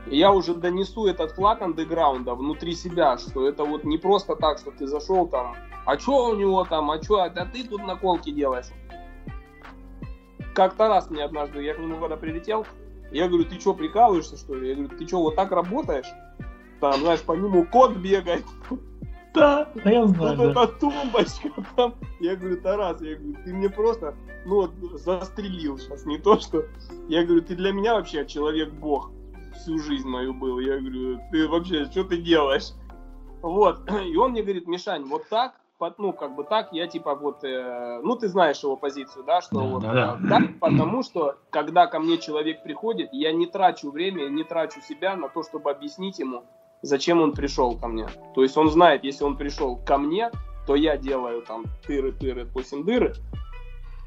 я 0.07 0.31
уже 0.31 0.53
донесу 0.53 1.07
этот 1.07 1.31
флаг 1.31 1.61
андеграунда 1.61 2.35
внутри 2.35 2.73
себя, 2.73 3.17
что 3.17 3.47
это 3.47 3.65
вот 3.65 3.83
не 3.83 3.97
просто 3.97 4.35
так, 4.35 4.57
что 4.57 4.71
ты 4.71 4.87
зашел 4.87 5.27
там, 5.27 5.55
а 5.85 5.99
что 5.99 6.27
у 6.29 6.35
него 6.35 6.63
там, 6.65 6.89
а 6.89 7.01
что, 7.01 7.27
да 7.29 7.45
ты 7.45 7.67
тут 7.67 7.85
наколки 7.85 8.31
делаешь. 8.31 8.67
Как-то 10.55 10.87
раз 10.87 11.09
мне 11.09 11.23
однажды, 11.23 11.61
я 11.61 11.73
к 11.73 11.79
нему 11.79 11.99
когда 11.99 12.15
прилетел, 12.15 12.65
я 13.11 13.27
говорю, 13.27 13.45
ты 13.45 13.59
что, 13.59 13.73
прикалываешься, 13.73 14.37
что 14.37 14.55
ли? 14.55 14.69
Я 14.69 14.75
говорю, 14.75 14.97
ты 14.97 15.07
что, 15.07 15.21
вот 15.21 15.35
так 15.35 15.51
работаешь? 15.51 16.07
Там, 16.79 16.93
знаешь, 17.01 17.21
по 17.21 17.33
нему 17.33 17.65
кот 17.65 17.97
бегает, 17.97 18.45
да, 19.33 19.69
да 19.83 19.91
я 19.91 20.05
знаю. 20.07 20.37
Вот 20.37 20.53
да. 20.53 20.63
эта 20.63 20.73
тумбочка 20.79 21.49
там. 21.75 21.95
Я 22.19 22.35
говорю, 22.35 22.61
Тарас, 22.61 23.01
я 23.01 23.15
говорю, 23.15 23.37
ты 23.43 23.53
мне 23.53 23.69
просто, 23.69 24.15
ну 24.45 24.55
вот, 24.55 24.71
застрелил 24.99 25.77
сейчас. 25.77 26.05
Не 26.05 26.17
то, 26.17 26.39
что... 26.39 26.65
Я 27.07 27.23
говорю, 27.23 27.41
ты 27.41 27.55
для 27.55 27.71
меня 27.71 27.93
вообще 27.95 28.25
человек-бог 28.25 29.11
всю 29.55 29.77
жизнь 29.79 30.07
мою 30.07 30.33
был. 30.33 30.59
Я 30.59 30.79
говорю, 30.79 31.19
ты 31.31 31.47
вообще, 31.47 31.85
что 31.85 32.03
ты 32.03 32.17
делаешь? 32.17 32.71
Вот. 33.41 33.89
И 34.05 34.15
он 34.15 34.31
мне 34.31 34.41
говорит, 34.41 34.67
Мишань, 34.67 35.05
вот 35.05 35.27
так, 35.29 35.53
ну, 35.97 36.11
как 36.11 36.35
бы 36.35 36.43
так, 36.43 36.73
я 36.73 36.87
типа 36.87 37.15
вот, 37.15 37.43
э, 37.43 38.01
ну, 38.03 38.15
ты 38.17 38.27
знаешь 38.27 38.61
его 38.63 38.75
позицию, 38.75 39.23
да, 39.23 39.41
что 39.41 39.61
да, 39.61 39.65
вот 39.65 39.81
да, 39.81 39.93
да. 39.93 40.19
так, 40.29 40.59
потому 40.59 41.03
что, 41.03 41.37
когда 41.49 41.87
ко 41.87 41.99
мне 41.99 42.17
человек 42.17 42.63
приходит, 42.63 43.09
я 43.13 43.31
не 43.31 43.47
трачу 43.47 43.89
время, 43.89 44.27
не 44.27 44.43
трачу 44.43 44.81
себя 44.81 45.15
на 45.15 45.29
то, 45.29 45.43
чтобы 45.43 45.71
объяснить 45.71 46.19
ему, 46.19 46.43
зачем 46.81 47.21
он 47.21 47.33
пришел 47.33 47.77
ко 47.77 47.87
мне. 47.87 48.07
То 48.35 48.43
есть 48.43 48.57
он 48.57 48.69
знает, 48.69 49.03
если 49.03 49.23
он 49.23 49.37
пришел 49.37 49.77
ко 49.77 49.97
мне, 49.97 50.31
то 50.67 50.75
я 50.75 50.97
делаю 50.97 51.41
там 51.41 51.65
тыры-тыры, 51.87 52.47
дыры. 52.83 53.13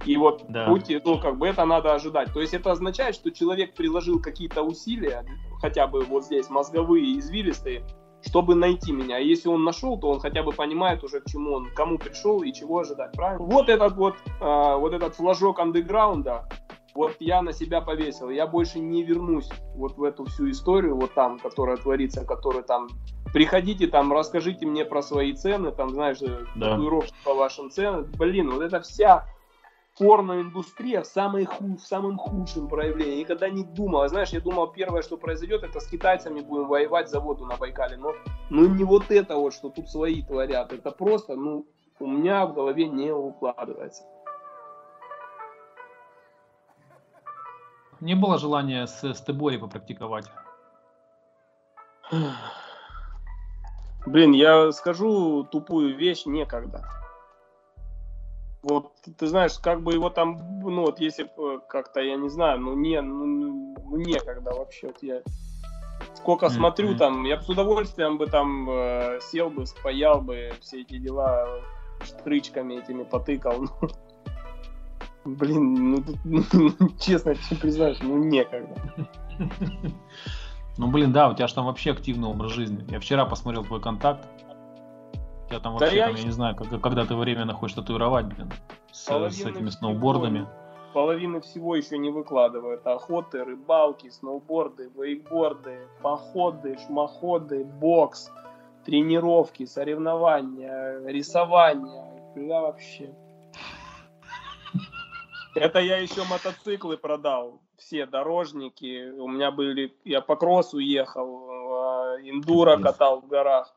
И 0.04 0.16
вот 0.16 0.44
да. 0.48 0.68
будьте, 0.68 1.00
ну, 1.04 1.18
как 1.18 1.38
бы 1.38 1.46
это 1.46 1.64
надо 1.64 1.94
ожидать. 1.94 2.32
То 2.32 2.40
есть 2.40 2.54
это 2.54 2.72
означает, 2.72 3.14
что 3.14 3.30
человек 3.30 3.74
приложил 3.74 4.20
какие-то 4.20 4.62
усилия, 4.62 5.24
хотя 5.60 5.86
бы 5.86 6.04
вот 6.04 6.24
здесь 6.24 6.50
мозговые, 6.50 7.18
извилистые, 7.18 7.84
чтобы 8.24 8.54
найти 8.54 8.92
меня. 8.92 9.18
И 9.18 9.28
если 9.28 9.48
он 9.48 9.64
нашел, 9.64 9.98
то 9.98 10.08
он 10.08 10.20
хотя 10.20 10.42
бы 10.42 10.52
понимает 10.52 11.02
уже, 11.04 11.20
к 11.20 11.26
чему 11.26 11.54
он, 11.54 11.70
кому 11.74 11.98
пришел 11.98 12.42
и 12.42 12.52
чего 12.52 12.80
ожидать, 12.80 13.12
правильно? 13.12 13.44
Вот 13.44 13.68
этот 13.68 13.94
вот, 13.94 14.14
э, 14.40 14.76
вот 14.76 14.92
этот 14.92 15.14
флажок 15.14 15.60
андеграунда, 15.60 16.48
вот 16.94 17.16
я 17.20 17.42
на 17.42 17.52
себя 17.52 17.80
повесил, 17.80 18.30
я 18.30 18.46
больше 18.46 18.78
не 18.78 19.02
вернусь 19.02 19.48
вот 19.74 19.96
в 19.96 20.04
эту 20.04 20.24
всю 20.26 20.50
историю, 20.50 20.96
вот 20.96 21.14
там, 21.14 21.38
которая 21.38 21.76
творится, 21.76 22.24
которая 22.24 22.62
там, 22.62 22.88
приходите 23.32 23.86
там, 23.86 24.12
расскажите 24.12 24.66
мне 24.66 24.84
про 24.84 25.02
свои 25.02 25.32
цены, 25.32 25.72
там, 25.72 25.90
знаешь, 25.90 26.20
э, 26.20 26.44
да. 26.54 26.70
татуировки 26.70 27.14
по 27.24 27.34
вашим 27.34 27.70
ценам, 27.70 28.10
блин, 28.18 28.50
вот 28.50 28.62
это 28.62 28.80
вся 28.80 29.26
порноиндустрия 29.98 31.02
в, 31.02 31.06
самой 31.06 31.44
ху- 31.44 31.76
в 31.76 31.86
самом 31.86 32.16
худшем 32.16 32.68
проявлении. 32.68 33.20
Никогда 33.20 33.50
не 33.50 33.62
думал. 33.62 34.08
Знаешь, 34.08 34.30
я 34.30 34.40
думал, 34.40 34.68
первое, 34.68 35.02
что 35.02 35.16
произойдет, 35.16 35.62
это 35.62 35.80
с 35.80 35.86
китайцами 35.86 36.40
будем 36.40 36.66
воевать 36.66 37.10
за 37.10 37.20
воду 37.20 37.44
на 37.44 37.56
Байкале. 37.56 37.96
Но 37.96 38.14
ну, 38.50 38.66
не 38.66 38.84
вот 38.84 39.10
это 39.10 39.36
вот, 39.36 39.52
что 39.52 39.68
тут 39.68 39.90
свои 39.90 40.22
творят. 40.22 40.72
Это 40.72 40.90
просто, 40.90 41.36
ну, 41.36 41.66
у 42.00 42.06
меня 42.06 42.46
в 42.46 42.54
голове 42.54 42.88
не 42.88 43.12
укладывается. 43.12 44.02
Не 48.02 48.14
было 48.14 48.38
желания 48.38 48.86
с, 48.86 49.02
с 49.02 49.20
Тебори 49.22 49.56
попрактиковать? 49.56 50.26
Блин, 54.06 54.32
я 54.32 54.72
скажу 54.72 55.44
тупую 55.44 55.96
вещь, 55.96 56.26
некогда. 56.26 56.84
Вот, 58.62 58.92
ты 59.18 59.26
знаешь, 59.26 59.58
как 59.58 59.82
бы 59.82 59.92
его 59.92 60.10
там, 60.10 60.60
ну 60.60 60.82
вот 60.82 61.00
если 61.00 61.28
как-то, 61.68 62.00
я 62.00 62.16
не 62.16 62.28
знаю, 62.28 62.60
ну 62.60 62.74
не, 62.74 63.00
ну, 63.00 63.74
ну 63.76 63.96
некогда 63.96 64.52
вообще. 64.52 64.88
Вот 64.88 65.02
я 65.02 65.22
сколько 66.14 66.46
mm-hmm. 66.46 66.50
смотрю 66.50 66.96
там, 66.96 67.24
я 67.24 67.36
бы 67.36 67.42
с 67.42 67.48
удовольствием 67.48 68.18
бы 68.18 68.26
там 68.26 68.68
э, 68.70 69.20
сел 69.20 69.50
бы, 69.50 69.66
спаял 69.66 70.20
бы 70.20 70.52
все 70.60 70.82
эти 70.82 70.98
дела 70.98 71.48
штрычками 72.04 72.74
этими 72.74 73.02
потыкал. 73.04 73.68
Блин, 75.24 75.92
ну, 75.92 76.04
ну 76.52 76.88
честно 76.98 77.34
тебе 77.34 77.56
признаюсь, 77.60 77.98
ну 78.02 78.18
некогда. 78.18 78.74
Ну 80.78 80.90
блин, 80.90 81.12
да, 81.12 81.28
у 81.28 81.34
тебя 81.34 81.46
же 81.46 81.54
там 81.54 81.66
вообще 81.66 81.92
активный 81.92 82.28
образ 82.28 82.52
жизни. 82.52 82.84
Я 82.88 82.98
вчера 82.98 83.26
посмотрел 83.26 83.64
твой 83.64 83.80
контакт. 83.80 84.26
тебя 85.48 85.60
там 85.60 85.74
вообще, 85.74 85.96
да 85.96 86.06
там, 86.06 86.16
я... 86.16 86.22
не 86.22 86.30
знаю, 86.30 86.56
как, 86.56 86.80
когда 86.80 87.04
ты 87.04 87.14
временно 87.14 87.52
хочешь 87.52 87.76
татуировать, 87.76 88.26
блин, 88.26 88.50
с, 88.90 89.04
с 89.06 89.40
этими 89.44 89.68
сноубордами. 89.68 90.46
Половины 90.94 91.40
всего 91.40 91.76
еще 91.76 91.98
не 91.98 92.10
выкладывают. 92.10 92.86
Охоты, 92.86 93.44
рыбалки, 93.44 94.10
сноуборды, 94.10 94.90
вейкборды, 94.94 95.88
походы, 96.02 96.78
шмоходы, 96.86 97.64
бокс, 97.64 98.30
тренировки, 98.84 99.64
соревнования, 99.64 101.00
рисование. 101.06 102.34
Да 102.34 102.62
вообще. 102.62 103.14
Это 105.54 105.80
я 105.80 105.98
еще 105.98 106.24
мотоциклы 106.24 106.96
продал. 106.96 107.60
Все 107.76 108.06
дорожники. 108.06 109.10
У 109.10 109.28
меня 109.28 109.50
были... 109.50 109.94
Я 110.04 110.20
по 110.20 110.36
кроссу 110.36 110.78
ехал, 110.78 111.50
а, 111.72 112.16
индура 112.22 112.78
катал 112.78 113.20
в 113.20 113.28
горах. 113.28 113.74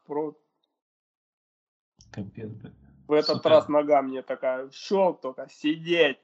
Капец, 2.11 2.49
блядь. 2.49 2.73
В 3.07 3.13
этот 3.13 3.37
Супер. 3.37 3.49
раз 3.51 3.67
нога 3.67 4.01
мне 4.01 4.21
такая, 4.23 4.69
щелк 4.71 5.21
только, 5.21 5.47
сидеть. 5.49 6.17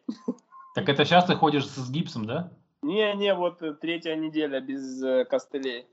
Так 0.74 0.90
это 0.90 1.06
сейчас 1.06 1.26
ты 1.26 1.36
ходишь 1.36 1.68
с 1.68 1.92
гипсом, 1.92 2.26
да? 2.26 2.52
Не-не, 2.82 3.36
вот 3.36 3.62
э, 3.62 3.74
третья 3.74 4.16
неделя 4.16 4.62
без 4.62 5.04
э, 5.04 5.26
костылей. 5.26 5.86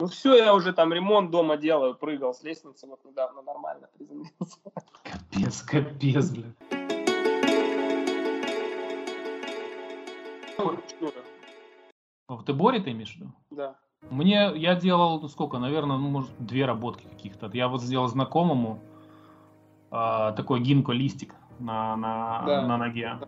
Ну 0.00 0.08
все, 0.08 0.34
я 0.36 0.54
уже 0.54 0.72
там 0.72 0.92
ремонт 0.92 1.30
дома 1.30 1.56
делаю, 1.56 1.94
прыгал 1.94 2.34
с 2.34 2.42
лестницы 2.42 2.86
вот 2.86 3.04
недавно 3.04 3.42
нормально 3.42 3.88
приземлился. 3.96 4.58
Капец, 5.04 5.62
капец, 5.62 6.30
блядь. 6.30 6.81
В 12.28 12.44
Теборе 12.44 12.80
ты 12.80 12.90
имеешь 12.92 13.12
в 13.14 13.16
виду? 13.16 13.32
Да. 13.50 13.76
Мне, 14.10 14.52
я 14.56 14.74
делал, 14.74 15.20
ну 15.20 15.28
сколько, 15.28 15.58
наверное, 15.58 15.96
ну, 15.96 16.08
может, 16.08 16.30
две 16.38 16.64
работки 16.66 17.06
каких-то. 17.06 17.50
Я 17.52 17.68
вот 17.68 17.82
сделал 17.82 18.08
знакомому 18.08 18.80
а, 19.90 20.32
такой 20.32 20.60
гинко-листик 20.60 21.34
на, 21.58 21.96
на, 21.96 22.42
да. 22.46 22.66
на 22.66 22.76
ноге. 22.78 23.18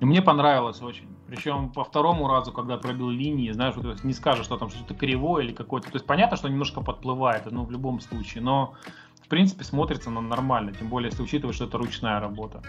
И 0.00 0.04
мне 0.04 0.20
понравилось 0.20 0.82
очень. 0.82 1.08
Причем 1.28 1.70
по 1.70 1.84
второму 1.84 2.28
разу, 2.28 2.52
когда 2.52 2.76
пробил 2.76 3.08
линии, 3.08 3.52
знаешь, 3.52 3.76
вот, 3.76 4.04
не 4.04 4.12
скажешь, 4.12 4.44
что 4.44 4.58
там 4.58 4.68
что-то 4.68 4.94
кривое 4.94 5.44
или 5.44 5.52
какое-то. 5.52 5.90
То 5.90 5.96
есть 5.96 6.06
понятно, 6.06 6.36
что 6.36 6.48
немножко 6.48 6.80
подплывает, 6.80 7.50
ну, 7.50 7.64
в 7.64 7.70
любом 7.70 8.00
случае. 8.00 8.42
Но, 8.42 8.74
в 9.22 9.28
принципе, 9.28 9.64
смотрится 9.64 10.10
на 10.10 10.20
нормально. 10.20 10.72
Тем 10.72 10.88
более, 10.88 11.10
если 11.10 11.22
учитывать, 11.22 11.54
что 11.54 11.66
это 11.66 11.78
ручная 11.78 12.20
работа. 12.20 12.62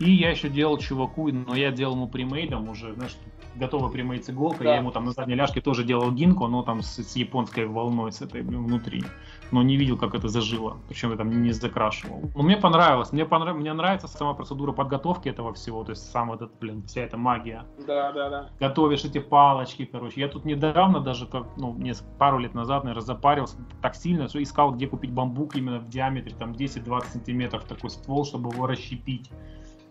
И 0.00 0.12
я 0.12 0.30
еще 0.30 0.48
делал 0.48 0.78
чуваку, 0.78 1.28
но 1.30 1.54
я 1.54 1.70
делал 1.70 1.94
ему 1.94 2.08
примейдом 2.08 2.70
уже, 2.70 2.94
знаешь, 2.94 3.16
готовый 3.54 3.92
примейд 3.92 4.24
с 4.24 4.30
иголкой. 4.30 4.64
Да. 4.64 4.70
Я 4.72 4.76
ему 4.78 4.90
там 4.92 5.04
на 5.04 5.12
задней 5.12 5.34
ляжке 5.34 5.60
тоже 5.60 5.84
делал 5.84 6.10
гинку, 6.10 6.46
но 6.46 6.62
там 6.62 6.80
с, 6.80 7.02
с 7.02 7.16
японской 7.16 7.66
волной, 7.66 8.10
с 8.10 8.22
этой 8.22 8.40
блин, 8.40 8.64
внутри. 8.64 9.04
Но 9.50 9.62
не 9.62 9.76
видел, 9.76 9.98
как 9.98 10.14
это 10.14 10.28
зажило. 10.28 10.78
Причем 10.88 11.10
я 11.10 11.18
там 11.18 11.42
не 11.42 11.52
закрашивал. 11.52 12.22
Но 12.34 12.42
мне 12.42 12.56
понравилось. 12.56 13.12
Мне, 13.12 13.26
понрав... 13.26 13.56
мне 13.56 13.74
нравится 13.74 14.08
сама 14.08 14.32
процедура 14.32 14.72
подготовки 14.72 15.28
этого 15.28 15.52
всего. 15.52 15.84
То 15.84 15.90
есть 15.90 16.10
сам 16.10 16.32
этот, 16.32 16.58
блин, 16.58 16.82
вся 16.84 17.02
эта 17.02 17.18
магия. 17.18 17.66
Да, 17.86 18.10
да, 18.12 18.30
да. 18.30 18.50
Готовишь 18.58 19.04
эти 19.04 19.18
палочки, 19.18 19.84
короче. 19.84 20.20
Я 20.20 20.28
тут 20.28 20.46
недавно 20.46 21.00
даже, 21.00 21.26
как, 21.26 21.46
ну, 21.58 21.74
несколько, 21.74 22.10
пару 22.14 22.38
лет 22.38 22.54
назад, 22.54 22.84
наверное, 22.84 23.04
запарился 23.04 23.56
так 23.82 23.94
сильно, 23.94 24.28
что 24.28 24.42
искал, 24.42 24.72
где 24.72 24.86
купить 24.86 25.12
бамбук 25.12 25.56
именно 25.56 25.80
в 25.80 25.88
диаметре 25.90 26.34
там 26.38 26.52
10-20 26.52 27.04
сантиметров 27.12 27.64
такой 27.64 27.90
ствол, 27.90 28.24
чтобы 28.24 28.50
его 28.50 28.66
расщепить. 28.66 29.30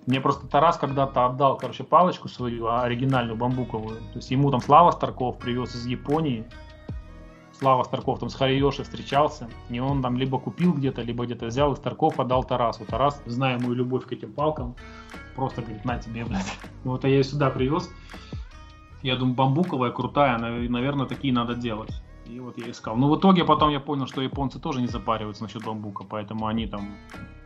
Мне 0.05 0.21
просто 0.21 0.47
Тарас 0.47 0.77
когда-то 0.77 1.25
отдал, 1.25 1.57
короче, 1.57 1.83
палочку 1.83 2.27
свою, 2.27 2.67
а, 2.67 2.83
оригинальную, 2.83 3.37
бамбуковую. 3.37 3.97
То 3.97 4.17
есть 4.17 4.31
ему 4.31 4.49
там 4.49 4.61
Слава 4.61 4.91
Старков 4.91 5.37
привез 5.37 5.75
из 5.75 5.85
Японии. 5.85 6.45
Слава 7.51 7.83
Старков 7.83 8.19
там 8.19 8.29
с 8.29 8.35
Хариоши 8.35 8.83
встречался. 8.83 9.49
И 9.69 9.79
он 9.79 10.01
там 10.01 10.17
либо 10.17 10.39
купил 10.39 10.73
где-то, 10.73 11.01
либо 11.01 11.25
где-то 11.25 11.47
взял, 11.47 11.73
и 11.73 11.75
Старков 11.75 12.19
отдал 12.19 12.43
Тарасу. 12.43 12.85
Тарас, 12.85 13.21
зная 13.25 13.59
мою 13.59 13.73
любовь 13.73 14.05
к 14.05 14.11
этим 14.13 14.31
палкам, 14.31 14.75
просто 15.35 15.61
говорит, 15.61 15.85
на 15.85 15.99
тебе, 15.99 16.25
блядь. 16.25 16.57
Вот 16.83 17.03
я 17.03 17.09
ее 17.09 17.23
сюда 17.23 17.49
привез. 17.49 17.89
Я 19.01 19.15
думаю, 19.15 19.35
бамбуковая, 19.35 19.91
крутая, 19.91 20.37
наверное, 20.37 21.05
такие 21.05 21.33
надо 21.33 21.55
делать. 21.55 21.91
И 22.29 22.39
вот 22.39 22.57
я 22.57 22.69
искал. 22.69 22.95
Но 22.95 23.09
в 23.09 23.17
итоге 23.17 23.43
потом 23.43 23.71
я 23.71 23.79
понял, 23.79 24.05
что 24.05 24.21
японцы 24.21 24.59
тоже 24.59 24.81
не 24.81 24.87
запариваются 24.87 25.43
насчет 25.43 25.63
бамбука, 25.63 26.03
поэтому 26.03 26.45
они 26.45 26.67
там 26.67 26.95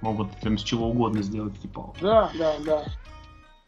могут 0.02 0.32
там, 0.42 0.58
с 0.58 0.62
чего 0.62 0.90
угодно 0.90 1.22
сделать 1.24 1.54
эти 1.58 1.68
палки. 1.68 2.02
Да, 2.02 2.30
да, 2.38 2.56
да. 2.66 2.84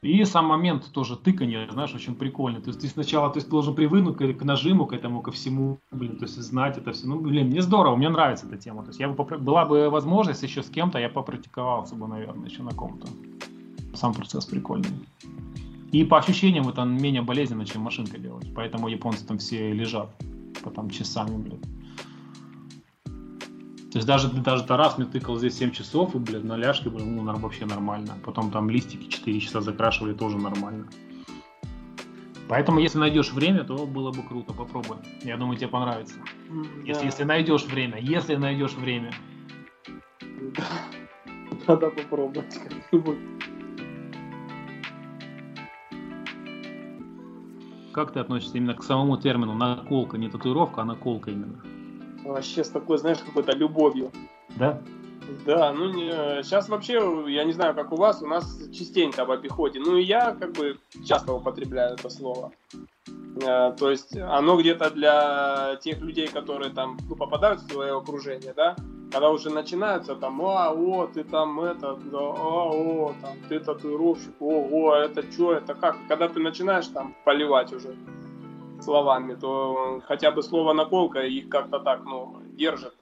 И 0.01 0.23
сам 0.25 0.45
момент 0.45 0.91
тоже 0.91 1.15
тыкания, 1.15 1.67
знаешь, 1.71 1.95
очень 1.95 2.15
прикольный. 2.15 2.61
То 2.61 2.67
есть 2.67 2.81
ты 2.81 2.87
сначала 2.87 3.29
то 3.29 3.37
есть, 3.37 3.49
должен 3.49 3.73
привыкнуть 3.73 4.17
к, 4.17 4.39
к 4.39 4.43
нажиму, 4.43 4.85
к 4.85 4.93
этому, 4.93 5.21
ко 5.21 5.31
всему, 5.31 5.79
блин, 5.91 6.17
то 6.17 6.25
есть 6.25 6.37
знать 6.37 6.77
это 6.77 6.91
все. 6.91 7.07
Ну, 7.07 7.19
блин, 7.19 7.47
мне 7.47 7.61
здорово, 7.61 7.95
мне 7.95 8.09
нравится 8.09 8.45
эта 8.45 8.57
тема. 8.57 8.83
То 8.83 8.89
есть 8.89 8.99
я 8.99 9.07
бы 9.07 9.15
попр... 9.15 9.37
была 9.37 9.65
бы 9.65 9.89
возможность 9.89 10.43
еще 10.43 10.61
с 10.61 10.69
кем-то, 10.69 10.99
я 10.99 11.09
попрактиковался 11.09 11.95
бы, 11.95 12.07
наверное, 12.07 12.49
еще 12.49 12.61
на 12.61 12.71
ком-то. 12.71 13.07
Сам 13.95 14.13
процесс 14.13 14.45
прикольный. 14.45 14.89
И 15.91 16.03
по 16.03 16.17
ощущениям 16.17 16.67
это 16.67 16.83
менее 16.83 17.21
болезненно, 17.21 17.65
чем 17.65 17.81
машинкой 17.81 18.19
делать. 18.19 18.53
Поэтому 18.53 18.89
японцы 18.89 19.25
там 19.25 19.37
все 19.37 19.71
лежат 19.71 20.09
по 20.65 20.71
там 20.71 20.89
часами, 20.89 21.37
блядь. 21.37 21.61
То 23.91 23.99
есть 23.99 24.07
даже, 24.07 24.29
даже 24.29 24.65
Тарас 24.65 24.97
мне 24.97 25.07
тыкал 25.07 25.37
здесь 25.37 25.57
7 25.57 25.71
часов, 25.71 26.15
и, 26.15 26.17
блядь, 26.17 26.43
на 26.43 26.57
ляжке, 26.57 26.89
блядь, 26.89 27.05
ну, 27.05 27.23
вообще 27.23 27.65
нормально. 27.65 28.17
Потом 28.25 28.51
там 28.51 28.69
листики 28.69 29.07
4 29.07 29.39
часа 29.39 29.61
закрашивали, 29.61 30.13
тоже 30.13 30.37
нормально. 30.37 30.87
Поэтому, 32.49 32.79
если 32.79 32.99
найдешь 32.99 33.31
время, 33.31 33.63
то 33.63 33.85
было 33.85 34.11
бы 34.11 34.21
круто, 34.23 34.53
попробуй. 34.53 34.97
Я 35.23 35.37
думаю, 35.37 35.57
тебе 35.57 35.69
понравится. 35.69 36.15
Да. 36.49 36.69
Если, 36.85 37.05
если 37.05 37.23
найдешь 37.23 37.65
время, 37.65 37.99
если 37.99 38.35
найдешь 38.35 38.73
время. 38.73 39.13
Да. 40.57 40.63
Надо 41.67 41.89
попробовать 41.89 42.59
как-нибудь. 42.59 43.17
Как 47.95 48.11
ты 48.11 48.19
относишься 48.19 48.57
именно 48.57 48.73
к 48.73 48.83
самому 48.83 49.15
термину 49.15 49.53
наколка, 49.53 50.17
не 50.17 50.27
татуировка, 50.27 50.81
а 50.81 50.83
наколка 50.83 51.31
именно? 51.31 51.61
Вообще 52.25 52.65
с 52.65 52.67
такой, 52.67 52.97
знаешь, 52.97 53.19
какой-то 53.19 53.53
любовью. 53.53 54.11
Да? 54.57 54.81
Да, 55.45 55.71
ну 55.71 55.93
не, 55.93 56.11
сейчас 56.43 56.67
вообще, 56.67 56.95
я 57.29 57.45
не 57.45 57.53
знаю, 57.53 57.73
как 57.73 57.93
у 57.93 57.95
вас, 57.95 58.21
у 58.21 58.27
нас 58.27 58.59
частенько 58.73 59.21
об 59.21 59.31
обиходе. 59.31 59.79
Ну 59.79 59.95
и 59.95 60.03
я 60.03 60.35
как 60.35 60.51
бы 60.51 60.77
часто 61.07 61.31
употребляю 61.31 61.93
это 61.93 62.09
слово. 62.09 62.51
Э, 63.41 63.71
то 63.79 63.89
есть 63.89 64.17
оно 64.17 64.59
где-то 64.59 64.89
для 64.89 65.77
тех 65.81 66.01
людей, 66.01 66.27
которые 66.27 66.73
там 66.73 66.97
ну, 67.07 67.15
попадают 67.15 67.61
в 67.61 67.71
свое 67.71 67.95
окружение, 67.95 68.53
да, 68.53 68.75
когда 69.11 69.29
уже 69.29 69.49
начинаются 69.49 70.15
там, 70.15 70.41
а, 70.41 70.71
о, 70.71 71.07
ты 71.07 71.23
там 71.23 71.59
это, 71.59 71.95
да, 71.95 72.19
а, 72.19 72.69
о, 72.69 73.13
там, 73.21 73.37
ты 73.49 73.59
татуировщик, 73.59 74.35
о, 74.39 74.67
о, 74.71 74.95
это 74.95 75.23
что, 75.31 75.53
это 75.53 75.73
как? 75.75 75.95
Когда 76.07 76.27
ты 76.27 76.39
начинаешь 76.39 76.87
там 76.87 77.15
поливать 77.23 77.73
уже 77.73 77.95
словами, 78.81 79.35
то 79.35 80.01
хотя 80.05 80.31
бы 80.31 80.43
слово 80.43 80.73
наколка 80.73 81.21
их 81.21 81.49
как-то 81.49 81.79
так, 81.79 82.03
ну, 82.03 82.37
держит 82.53 82.93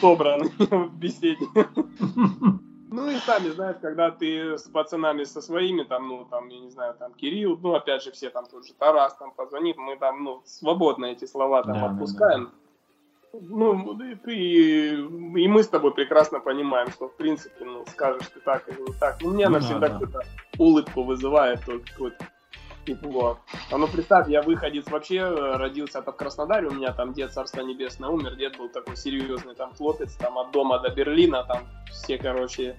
собраны 0.00 0.50
в 0.58 0.96
беседе. 0.96 1.46
Ну 2.90 3.10
и 3.10 3.16
сами, 3.16 3.50
знаешь, 3.50 3.76
когда 3.82 4.10
ты 4.10 4.56
с 4.56 4.62
пацанами 4.62 5.24
со 5.24 5.42
своими, 5.42 5.82
там, 5.82 6.08
ну, 6.08 6.24
там, 6.24 6.48
я 6.48 6.58
не 6.58 6.70
знаю, 6.70 6.94
там, 6.98 7.12
Кирилл, 7.12 7.58
ну, 7.62 7.74
опять 7.74 8.02
же, 8.02 8.12
все 8.12 8.30
там 8.30 8.46
тут 8.46 8.66
же, 8.66 8.72
Тарас 8.72 9.14
там 9.18 9.30
позвонит, 9.32 9.76
мы 9.76 9.98
там, 9.98 10.24
ну, 10.24 10.40
свободно 10.46 11.04
эти 11.04 11.26
слова 11.26 11.62
там 11.62 11.74
да, 11.74 11.90
отпускаем. 11.90 12.44
Да, 12.44 12.50
да. 12.50 12.67
Ну, 13.32 14.02
и 14.02 14.14
ты, 14.14 14.34
и 14.34 15.48
мы 15.48 15.62
с 15.62 15.68
тобой 15.68 15.92
прекрасно 15.92 16.40
понимаем, 16.40 16.90
что, 16.90 17.08
в 17.08 17.16
принципе, 17.16 17.64
ну, 17.64 17.84
скажешь 17.86 18.28
ты 18.32 18.40
так 18.40 18.68
или 18.68 18.80
не 18.80 18.92
так. 18.98 19.18
Ну, 19.20 19.30
мне 19.30 19.48
ну, 19.48 19.56
она 19.56 19.60
всегда 19.64 19.88
да. 19.88 19.90
какую-то 19.90 20.22
улыбку 20.58 21.02
вызывает, 21.02 21.64
только 21.64 21.90
какой-то 21.90 22.26
тепло. 22.86 23.38
А 23.70 23.78
ну 23.78 23.86
представь, 23.86 24.28
я 24.28 24.42
выходец 24.42 24.90
вообще 24.90 25.16
э, 25.16 25.56
родился-то 25.56 26.12
в 26.12 26.16
Краснодаре, 26.16 26.68
у 26.68 26.72
меня 26.72 26.92
там 26.92 27.12
дед, 27.12 27.32
царство 27.32 27.60
небесное, 27.60 28.08
умер, 28.08 28.36
дед 28.36 28.56
был 28.56 28.68
такой 28.70 28.96
серьезный 28.96 29.54
там 29.54 29.74
хлопец, 29.74 30.14
там 30.14 30.38
от 30.38 30.50
дома 30.52 30.78
до 30.78 30.88
Берлина, 30.88 31.44
там 31.44 31.66
все, 31.90 32.16
короче, 32.16 32.76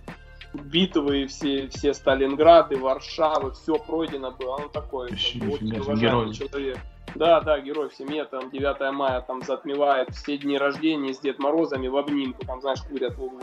битвы, 0.53 1.27
все, 1.27 1.67
все 1.67 1.93
Сталинграды, 1.93 2.77
Варшавы, 2.77 3.51
все 3.51 3.75
пройдено 3.75 4.31
было, 4.31 4.55
он 4.55 4.69
такой, 4.71 5.09
там, 5.09 5.51
очень 5.51 5.79
уважаемый 5.79 6.33
человек. 6.33 6.77
Да, 7.15 7.41
да, 7.41 7.59
герой 7.59 7.89
в 7.89 7.95
семье, 7.95 8.25
там 8.25 8.49
9 8.49 8.93
мая 8.93 9.21
там 9.21 9.41
затмевает 9.41 10.09
все 10.11 10.37
дни 10.37 10.57
рождения 10.57 11.13
с 11.13 11.19
Дед 11.19 11.39
Морозами 11.39 11.87
в 11.87 11.97
обнимку, 11.97 12.45
там, 12.45 12.61
знаешь, 12.61 12.81
курят 12.81 13.15
в 13.15 13.23
углу. 13.23 13.41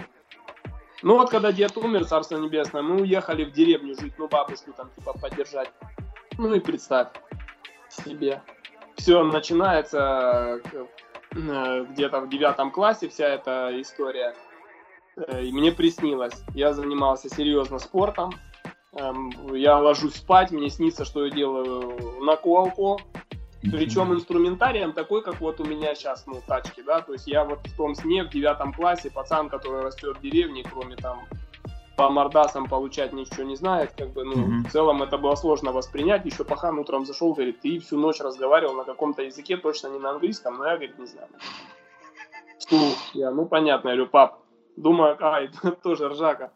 Ну 1.03 1.19
вот, 1.19 1.31
когда 1.31 1.53
дед 1.53 1.77
умер, 1.77 2.07
Царство 2.07 2.39
Небесное, 2.39 2.83
мы 2.83 3.03
уехали 3.03 3.45
в 3.45 3.53
деревню 3.53 3.95
жить, 3.95 4.15
ну, 4.19 4.29
бабушку 4.29 4.73
там, 4.73 4.91
типа, 4.97 5.13
поддержать. 5.19 5.71
Ну 6.39 6.55
и 6.55 6.61
представь 6.61 7.09
себе. 7.89 8.43
Все 8.97 9.23
начинается 9.23 10.61
э, 11.33 11.85
где-то 11.91 12.21
в 12.21 12.29
девятом 12.31 12.71
классе, 12.71 13.09
вся 13.09 13.29
эта 13.29 13.71
история. 13.81 14.35
Э, 15.17 15.43
и 15.43 15.53
мне 15.53 15.71
приснилось. 15.71 16.43
Я 16.55 16.73
занимался 16.73 17.29
серьезно 17.29 17.79
спортом. 17.79 18.33
Эм, 18.93 19.55
я 19.55 19.79
ложусь 19.79 20.15
спать, 20.15 20.51
мне 20.51 20.71
снится, 20.71 21.05
что 21.05 21.27
я 21.27 21.31
делаю 21.31 22.23
наколку. 22.25 22.99
Причем 23.63 24.13
инструментарием 24.13 24.93
такой, 24.93 25.23
как 25.23 25.41
вот 25.41 25.61
у 25.61 25.65
меня 25.65 25.95
сейчас, 25.95 26.27
ну, 26.27 26.41
тачки, 26.47 26.83
да, 26.83 27.01
то 27.01 27.13
есть 27.13 27.27
я 27.27 27.45
вот 27.45 27.61
в 27.67 27.77
том 27.77 27.95
сне 27.95 28.23
в 28.23 28.31
девятом 28.31 28.73
классе, 28.73 29.11
пацан, 29.11 29.49
который 29.49 29.83
растет 29.83 30.19
в 30.19 30.21
деревне, 30.21 30.63
кроме 30.63 30.97
там 30.97 31.21
по 31.97 32.11
мордасам 32.11 32.69
получать 32.69 33.13
ничего 33.13 33.45
не 33.45 33.57
знает, 33.57 33.93
как 33.97 34.11
бы, 34.11 34.25
ну, 34.25 34.35
mm-hmm. 34.35 34.69
в 34.69 34.73
целом 34.73 35.03
это 35.03 35.17
было 35.17 35.35
сложно 35.35 35.73
воспринять. 35.73 36.27
Еще 36.27 36.45
пахан 36.45 36.79
утром 36.79 37.07
зашел, 37.07 37.33
говорит, 37.33 37.61
ты 37.61 37.79
всю 37.79 37.99
ночь 37.99 38.21
разговаривал 38.21 38.75
на 38.75 38.85
каком-то 38.85 39.23
языке, 39.23 39.57
точно 39.57 39.89
не 39.89 39.99
на 39.99 40.11
английском, 40.11 40.59
но 40.59 40.67
я, 40.67 40.77
говорит, 40.77 40.99
не 40.99 41.07
знаю. 41.07 41.29
Слух. 42.59 42.97
Я, 43.15 43.31
ну, 43.31 43.47
понятно, 43.47 43.89
я 43.89 43.95
говорю, 43.95 44.11
пап, 44.11 44.41
думаю, 44.77 45.17
а, 45.21 45.41
это 45.41 45.71
тоже 45.83 46.09
ржака. 46.09 46.53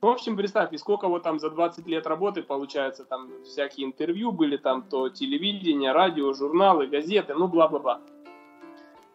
В 0.00 0.06
общем, 0.06 0.34
представь, 0.34 0.72
и 0.72 0.78
сколько 0.78 1.08
вот 1.08 1.22
там 1.22 1.38
за 1.38 1.50
20 1.50 1.86
лет 1.86 2.06
работы, 2.06 2.42
получается, 2.42 3.04
там 3.04 3.28
всякие 3.44 3.86
интервью 3.86 4.32
были, 4.32 4.56
там 4.56 4.82
то 4.82 5.10
телевидение, 5.10 5.92
радио, 5.92 6.32
журналы, 6.32 6.86
газеты, 6.86 7.34
ну, 7.34 7.48
бла-бла-бла. 7.48 8.00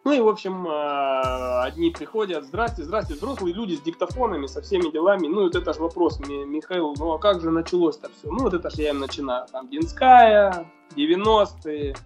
Ну 0.04 0.12
и, 0.12 0.20
в 0.20 0.28
общем, 0.28 0.68
э, 0.68 1.62
одни 1.64 1.90
приходят, 1.90 2.44
здрасте, 2.44 2.84
здрасте, 2.84 3.14
взрослые 3.14 3.52
люди 3.52 3.74
с 3.74 3.80
диктофонами, 3.80 4.46
со 4.46 4.62
всеми 4.62 4.92
делами. 4.92 5.26
Ну, 5.26 5.42
вот 5.42 5.56
это 5.56 5.72
же 5.72 5.80
вопрос, 5.80 6.20
Михаил, 6.20 6.94
ну 6.96 7.14
а 7.14 7.18
как 7.18 7.40
же 7.40 7.50
началось-то 7.50 8.08
все? 8.10 8.30
Ну, 8.30 8.44
вот 8.44 8.54
это 8.54 8.70
же 8.70 8.82
я 8.82 8.90
им 8.90 9.00
начинаю. 9.00 9.48
Там 9.50 9.68
Динская, 9.68 10.70
90-е, 10.94 11.96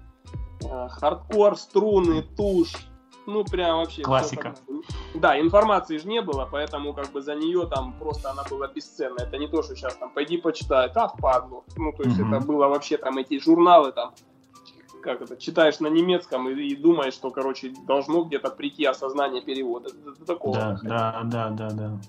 э, 0.65 0.89
хардкор, 0.89 1.57
струны, 1.57 2.25
тушь, 2.35 2.73
ну, 3.33 3.45
прям 3.45 3.79
вообще... 3.79 4.03
Классика. 4.03 4.55
Да, 5.15 5.41
информации 5.41 5.99
же 5.99 6.09
не 6.09 6.21
было, 6.23 6.49
поэтому 6.51 6.93
как 6.93 7.11
бы 7.13 7.23
за 7.23 7.35
нее 7.35 7.67
там 7.67 7.93
просто 7.99 8.31
она 8.31 8.43
была 8.49 8.69
бесценна. 8.69 9.21
Это 9.21 9.39
не 9.39 9.49
то, 9.49 9.63
что 9.63 9.75
сейчас 9.75 9.97
там 9.97 10.11
пойди 10.11 10.37
почитай, 10.37 10.91
а 10.95 11.09
впадло. 11.09 11.65
Ну, 11.77 11.93
то 11.93 12.03
есть 12.03 12.19
mm-hmm. 12.19 12.37
это 12.37 12.47
было 12.47 12.67
вообще 12.69 12.97
там 12.97 13.19
эти 13.19 13.41
журналы 13.41 13.93
там, 13.93 14.13
как 15.03 15.23
это, 15.23 15.37
читаешь 15.37 15.81
на 15.81 15.89
немецком 15.89 16.49
и, 16.49 16.55
и 16.55 16.77
думаешь, 16.77 17.15
что, 17.15 17.31
короче, 17.31 17.73
должно 17.87 18.25
где-то 18.25 18.51
прийти 18.51 18.85
осознание 18.85 19.43
перевода. 19.43 19.91
До 19.93 20.25
такого. 20.25 20.57
Да, 20.57 20.81
да, 20.83 21.21
да, 21.25 21.51
да, 21.51 21.71
да. 21.71 22.01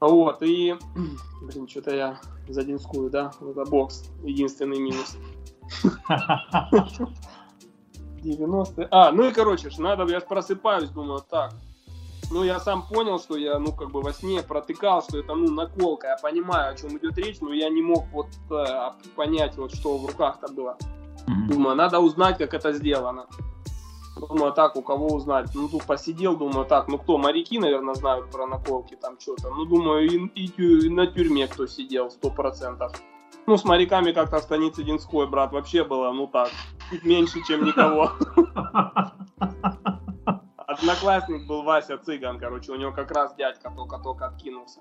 Вот, 0.00 0.42
и, 0.42 0.74
блин, 1.42 1.68
что-то 1.68 1.94
я 1.94 2.20
за 2.48 2.62
Динскую, 2.64 3.10
да, 3.10 3.32
это 3.40 3.64
бокс, 3.64 4.10
единственный 4.22 4.78
минус. 4.78 5.16
90 8.24 8.88
А, 8.90 9.12
ну 9.12 9.28
и 9.28 9.32
короче, 9.32 9.70
надо, 9.78 10.04
я 10.12 10.20
просыпаюсь, 10.20 10.90
думаю, 10.90 11.22
так. 11.28 11.52
Ну, 12.30 12.42
я 12.42 12.58
сам 12.58 12.82
понял, 12.82 13.18
что 13.18 13.36
я, 13.36 13.58
ну, 13.58 13.72
как 13.72 13.90
бы 13.90 14.00
во 14.00 14.12
сне 14.12 14.42
протыкал, 14.42 15.02
что 15.02 15.18
это, 15.18 15.34
ну, 15.34 15.50
наколка. 15.50 16.08
Я 16.08 16.16
понимаю, 16.16 16.72
о 16.72 16.76
чем 16.76 16.96
идет 16.96 17.18
речь, 17.18 17.40
но 17.40 17.52
я 17.52 17.68
не 17.68 17.82
мог 17.82 18.06
вот 18.12 18.28
э, 18.50 18.90
понять, 19.14 19.56
вот 19.56 19.74
что 19.74 19.98
в 19.98 20.06
руках-то 20.06 20.52
было. 20.52 20.76
Mm-hmm. 21.26 21.52
Думаю, 21.52 21.76
надо 21.76 22.00
узнать, 22.00 22.38
как 22.38 22.54
это 22.54 22.72
сделано. 22.72 23.26
Думаю, 24.16 24.52
так, 24.52 24.76
у 24.76 24.82
кого 24.82 25.08
узнать? 25.08 25.50
Ну, 25.54 25.68
тут 25.68 25.84
посидел, 25.84 26.36
думаю, 26.36 26.64
так, 26.66 26.88
ну 26.88 26.98
кто, 26.98 27.18
моряки, 27.18 27.58
наверное, 27.58 27.94
знают 27.94 28.30
про 28.30 28.46
наколки, 28.46 28.96
там 28.96 29.18
что-то. 29.20 29.50
Ну, 29.50 29.64
думаю, 29.64 30.06
и, 30.06 30.16
и, 30.34 30.86
и 30.86 30.88
на 30.88 31.06
тюрьме 31.06 31.46
кто 31.48 31.66
сидел, 31.66 32.10
сто 32.10 32.30
процентов. 32.30 32.92
Ну, 33.46 33.58
с 33.58 33.64
моряками 33.64 34.12
как-то 34.12 34.38
в 34.38 34.42
станице 34.42 34.82
Динской, 34.84 35.26
брат, 35.26 35.52
вообще 35.52 35.84
было, 35.84 36.12
ну 36.12 36.26
так, 36.26 36.50
меньше, 37.02 37.42
чем 37.46 37.64
никого. 37.64 38.12
Одноклассник 40.56 41.46
был 41.46 41.62
Вася 41.62 41.98
Цыган, 41.98 42.38
короче, 42.38 42.72
у 42.72 42.76
него 42.76 42.92
как 42.92 43.10
раз 43.10 43.34
дядька 43.36 43.70
только-только 43.74 44.26
откинулся. 44.26 44.80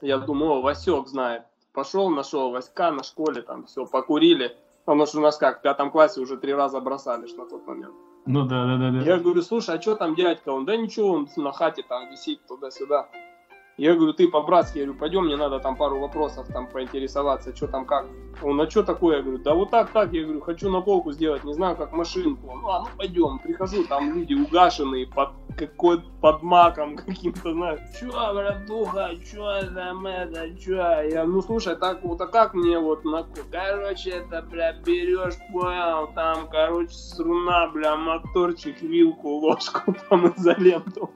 Я 0.00 0.18
думаю, 0.18 0.52
о, 0.52 0.62
Васек 0.62 1.08
знает. 1.08 1.42
Пошел, 1.72 2.10
нашел 2.10 2.50
Васька 2.50 2.90
на 2.90 3.02
школе, 3.02 3.42
там 3.42 3.66
все, 3.66 3.86
покурили. 3.86 4.56
Потому 4.84 5.06
что 5.06 5.18
у 5.18 5.20
нас 5.20 5.36
как, 5.36 5.58
в 5.58 5.62
пятом 5.62 5.90
классе 5.90 6.20
уже 6.20 6.36
три 6.36 6.54
раза 6.54 6.80
бросали 6.80 7.26
на 7.36 7.46
тот 7.46 7.66
момент. 7.66 7.94
Ну 8.26 8.44
да, 8.44 8.66
да, 8.66 8.76
да, 8.76 8.90
да. 8.90 9.00
Я 9.00 9.18
говорю, 9.18 9.42
слушай, 9.42 9.76
а 9.76 9.80
что 9.80 9.94
там 9.94 10.14
дядька? 10.14 10.50
Он, 10.50 10.64
да 10.64 10.76
ничего, 10.76 11.12
он 11.12 11.28
на 11.36 11.52
хате 11.52 11.84
там 11.88 12.10
висит 12.10 12.40
туда-сюда. 12.46 13.08
Я 13.80 13.94
говорю, 13.94 14.12
ты 14.12 14.28
по-братски, 14.28 14.76
я 14.76 14.84
говорю, 14.84 15.00
пойдем, 15.00 15.24
мне 15.24 15.36
надо 15.36 15.58
там 15.58 15.74
пару 15.74 15.98
вопросов 16.00 16.46
там 16.48 16.66
поинтересоваться, 16.66 17.56
что 17.56 17.66
там 17.66 17.86
как. 17.86 18.04
Он, 18.42 18.60
а 18.60 18.68
что 18.68 18.82
такое? 18.82 19.16
Я 19.16 19.22
говорю, 19.22 19.38
да 19.38 19.54
вот 19.54 19.70
так, 19.70 19.90
так, 19.90 20.12
я 20.12 20.22
говорю, 20.22 20.42
хочу 20.42 20.68
на 20.68 20.82
полку 20.82 21.12
сделать, 21.12 21.44
не 21.44 21.54
знаю, 21.54 21.76
как 21.76 21.92
машинку. 21.92 22.58
Ну, 22.60 22.68
а 22.68 22.80
ну 22.80 22.88
пойдем, 22.98 23.38
прихожу, 23.38 23.84
там 23.84 24.14
люди 24.14 24.34
угашенные, 24.34 25.06
под 25.06 25.30
какой 25.56 26.02
под 26.20 26.42
маком 26.42 26.96
каким-то, 27.06 27.54
знаешь. 27.54 27.80
Чё, 27.98 28.10
братуха, 28.34 29.12
чё 29.24 29.62
там 29.74 30.06
это, 30.06 30.54
чё? 30.60 31.00
Я, 31.00 31.24
ну 31.24 31.40
слушай, 31.40 31.74
так 31.74 32.02
вот, 32.02 32.20
а 32.20 32.26
как 32.26 32.52
мне 32.52 32.78
вот 32.78 33.06
на... 33.06 33.26
Короче, 33.50 34.10
это, 34.10 34.42
бля, 34.42 34.74
берешь, 34.74 35.38
понял, 35.50 36.10
там, 36.14 36.48
короче, 36.50 36.92
струна, 36.92 37.70
бля, 37.72 37.96
моторчик, 37.96 38.82
вилку, 38.82 39.38
ложку, 39.38 39.94
там, 40.10 40.34
изоленту 40.36 41.10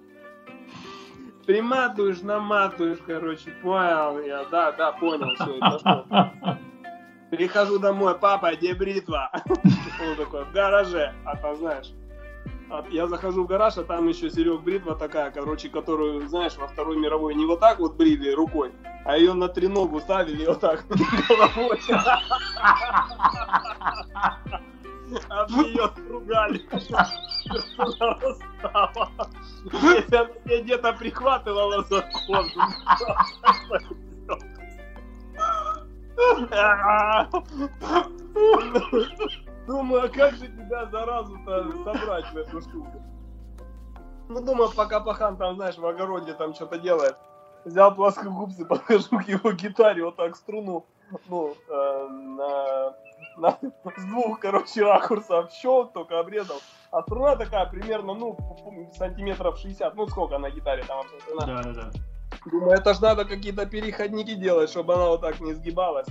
приматываешь, 1.46 2.22
наматываешь, 2.22 2.98
короче, 3.06 3.50
понял 3.62 4.18
я, 4.20 4.44
да, 4.50 4.72
да, 4.72 4.92
понял, 4.92 5.34
все, 5.34 5.56
это 5.58 5.78
что. 5.78 6.58
Прихожу 7.30 7.78
домой, 7.78 8.16
папа, 8.18 8.54
где 8.54 8.74
бритва? 8.74 9.30
Он 9.34 10.16
такой, 10.16 10.44
в 10.44 10.52
гараже, 10.52 11.14
а 11.24 11.36
там, 11.36 11.56
знаешь, 11.56 11.92
я 12.90 13.06
захожу 13.06 13.44
в 13.44 13.46
гараж, 13.46 13.76
а 13.76 13.84
там 13.84 14.08
еще 14.08 14.30
Серег 14.30 14.62
бритва 14.62 14.94
такая, 14.96 15.30
короче, 15.30 15.68
которую, 15.68 16.26
знаешь, 16.28 16.56
во 16.56 16.66
Второй 16.66 16.96
мировой 16.96 17.34
не 17.34 17.44
вот 17.44 17.60
так 17.60 17.78
вот 17.78 17.96
брили 17.96 18.30
рукой, 18.32 18.72
а 19.04 19.16
ее 19.16 19.34
на 19.34 19.48
треногу 19.48 20.00
ставили 20.00 20.46
вот 20.46 20.60
так 20.60 20.84
головой. 21.28 21.80
Об 25.28 25.50
нее 25.50 25.90
ругали. 26.10 26.60
Если 29.64 30.16
она 30.16 30.28
меня 30.44 30.62
где-то 30.62 30.92
прихватывала 30.94 31.82
за 31.84 32.02
кожу. 32.26 32.60
Думаю, 39.66 40.04
а 40.04 40.08
как 40.08 40.34
же 40.34 40.48
тебя 40.48 40.86
заразу-то 40.86 41.72
собрать 41.84 42.32
в 42.32 42.36
эту 42.36 42.60
штуку? 42.60 43.02
Ну, 44.28 44.40
думаю, 44.40 44.70
пока 44.74 45.00
пахан 45.00 45.36
там, 45.36 45.56
знаешь, 45.56 45.78
в 45.78 45.86
огороде 45.86 46.34
там 46.34 46.54
что-то 46.54 46.78
делает. 46.78 47.16
Взял 47.64 47.94
плоскогубцы, 47.94 48.64
подхожу 48.68 49.18
к 49.18 49.28
его 49.28 49.52
гитаре, 49.52 50.04
вот 50.04 50.16
так 50.16 50.36
струну, 50.36 50.84
ну, 51.28 51.54
э, 51.68 52.08
на 52.08 52.94
на, 53.36 53.58
с 53.96 54.04
двух, 54.04 54.40
короче, 54.40 54.82
ракурсов 54.82 55.52
щел, 55.52 55.86
только 55.86 56.20
обрезал. 56.20 56.60
А 56.90 57.02
струна 57.02 57.36
такая 57.36 57.66
примерно, 57.66 58.14
ну, 58.14 58.36
сантиметров 58.96 59.58
60. 59.58 59.94
Ну, 59.94 60.06
сколько 60.08 60.38
на 60.38 60.50
гитаре 60.50 60.84
там 60.84 60.98
вообще 60.98 61.16
Да, 61.38 61.62
да, 61.62 61.72
да. 61.72 61.90
Думаю, 62.50 62.72
это 62.72 62.94
ж 62.94 63.00
надо 63.00 63.24
какие-то 63.24 63.66
переходники 63.66 64.34
делать, 64.34 64.70
чтобы 64.70 64.94
она 64.94 65.06
вот 65.06 65.20
так 65.20 65.40
не 65.40 65.54
сгибалась. 65.54 66.06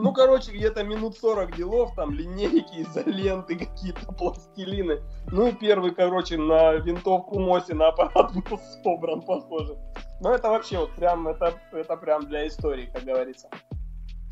Ну, 0.00 0.12
короче, 0.12 0.52
где-то 0.52 0.84
минут 0.84 1.16
40 1.16 1.56
делов, 1.56 1.94
там 1.96 2.12
линейки, 2.12 2.82
изоленты, 2.82 3.56
какие-то 3.56 4.12
пластилины. 4.12 5.00
Ну 5.32 5.48
и 5.48 5.52
первый, 5.52 5.92
короче, 5.92 6.36
на 6.36 6.74
винтовку 6.74 7.40
Моси 7.40 7.72
на 7.72 7.88
аппарат 7.88 8.32
был 8.32 8.60
собран, 8.82 9.22
похоже. 9.22 9.76
Но 10.20 10.32
это 10.32 10.50
вообще 10.50 10.78
вот 10.78 10.92
прям, 10.92 11.26
это, 11.26 11.54
это 11.72 11.96
прям 11.96 12.26
для 12.26 12.46
истории, 12.46 12.90
как 12.92 13.02
говорится. 13.04 13.48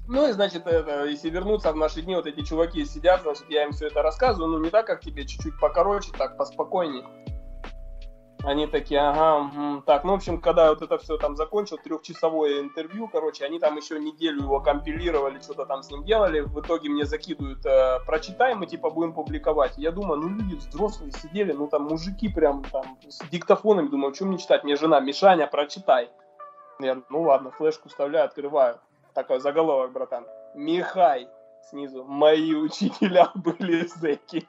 Ну 0.08 0.28
и, 0.28 0.32
значит, 0.32 0.66
это, 0.66 1.04
если 1.04 1.30
вернуться 1.30 1.72
в 1.72 1.76
наши 1.76 2.00
дни, 2.00 2.14
вот 2.14 2.26
эти 2.26 2.42
чуваки 2.42 2.84
сидят, 2.84 3.22
значит, 3.22 3.46
я 3.48 3.64
им 3.64 3.72
все 3.72 3.88
это 3.88 4.02
рассказываю, 4.02 4.52
ну 4.52 4.58
не 4.62 4.70
так, 4.70 4.86
как 4.86 5.00
тебе, 5.00 5.26
чуть-чуть 5.26 5.58
покороче, 5.58 6.12
так, 6.16 6.36
поспокойней. 6.36 7.04
Они 8.44 8.68
такие, 8.68 9.00
ага, 9.00 9.82
так, 9.84 10.04
ну, 10.04 10.12
в 10.12 10.16
общем, 10.16 10.40
когда 10.40 10.68
вот 10.68 10.80
это 10.80 10.98
все 10.98 11.16
там 11.16 11.34
закончил, 11.34 11.78
трехчасовое 11.78 12.60
интервью, 12.60 13.08
короче, 13.08 13.44
они 13.44 13.58
там 13.58 13.76
еще 13.76 13.98
неделю 13.98 14.42
его 14.42 14.60
компилировали, 14.60 15.40
что-то 15.40 15.66
там 15.66 15.82
с 15.82 15.90
ним 15.90 16.04
делали, 16.04 16.40
в 16.40 16.60
итоге 16.60 16.88
мне 16.88 17.04
закидывают, 17.04 17.66
э, 17.66 17.98
прочитаем 18.06 18.62
и 18.62 18.68
типа 18.68 18.90
будем 18.90 19.14
публиковать. 19.14 19.76
Я 19.76 19.90
думаю, 19.90 20.20
ну, 20.20 20.28
люди 20.28 20.54
взрослые 20.54 21.10
сидели, 21.10 21.50
ну, 21.50 21.66
там, 21.66 21.84
мужики 21.84 22.28
прям 22.28 22.62
там 22.62 22.96
с 23.08 23.18
диктофонами, 23.30 23.88
думаю, 23.88 24.14
что 24.14 24.26
мне 24.26 24.38
читать? 24.38 24.62
Мне 24.62 24.76
жена, 24.76 25.00
Мишаня, 25.00 25.48
прочитай. 25.48 26.08
Я, 26.78 27.02
ну, 27.08 27.22
ладно, 27.22 27.50
флешку 27.50 27.88
вставляю, 27.88 28.26
открываю 28.26 28.78
такой 29.16 29.40
заголовок, 29.40 29.92
братан. 29.92 30.26
Михай 30.54 31.26
снизу. 31.70 32.04
Мои 32.04 32.54
учителя 32.54 33.30
были 33.34 33.86
зэки. 33.86 34.46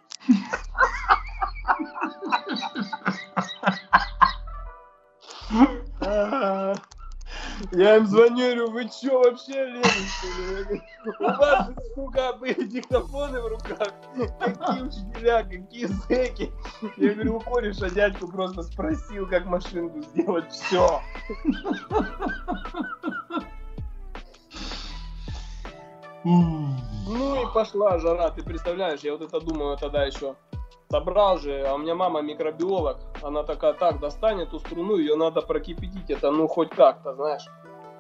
Я 7.72 7.96
им 7.98 8.06
звоню, 8.06 8.36
говорю, 8.36 8.72
вы 8.72 8.90
чё 8.90 9.20
вообще 9.24 9.66
лезете? 9.66 10.84
У 11.20 11.24
вас, 11.24 11.72
сука, 11.96 12.34
были 12.34 12.66
диктофоны 12.66 13.42
в 13.42 13.48
руках. 13.48 13.94
Какие 14.40 14.84
учителя, 14.84 15.44
какие 15.44 15.86
зэки. 15.86 16.52
Я 16.98 17.14
говорю, 17.14 17.38
у 17.38 17.40
кореша 17.40 17.90
дядьку 17.90 18.28
просто 18.28 18.64
спросил, 18.64 19.28
как 19.28 19.46
машинку 19.46 20.02
сделать. 20.02 20.52
Все. 20.52 21.02
Ну 26.28 27.42
и 27.42 27.54
пошла 27.54 28.00
жара, 28.00 28.30
ты 28.32 28.44
представляешь, 28.44 29.00
я 29.00 29.14
вот 29.14 29.22
это 29.22 29.40
думаю 29.40 29.78
тогда 29.78 30.04
еще 30.04 30.36
собрал 30.90 31.38
же, 31.38 31.66
а 31.66 31.76
у 31.76 31.78
меня 31.78 31.96
мама 31.96 32.22
микробиолог, 32.22 32.98
она 33.22 33.44
такая, 33.44 33.74
так, 33.74 34.00
достань 34.00 34.42
эту 34.42 34.60
струну, 34.60 34.98
ее 34.98 35.16
надо 35.16 35.42
прокипятить, 35.42 36.10
это 36.10 36.32
ну 36.32 36.48
хоть 36.48 36.70
как-то, 36.70 37.14
знаешь. 37.14 37.46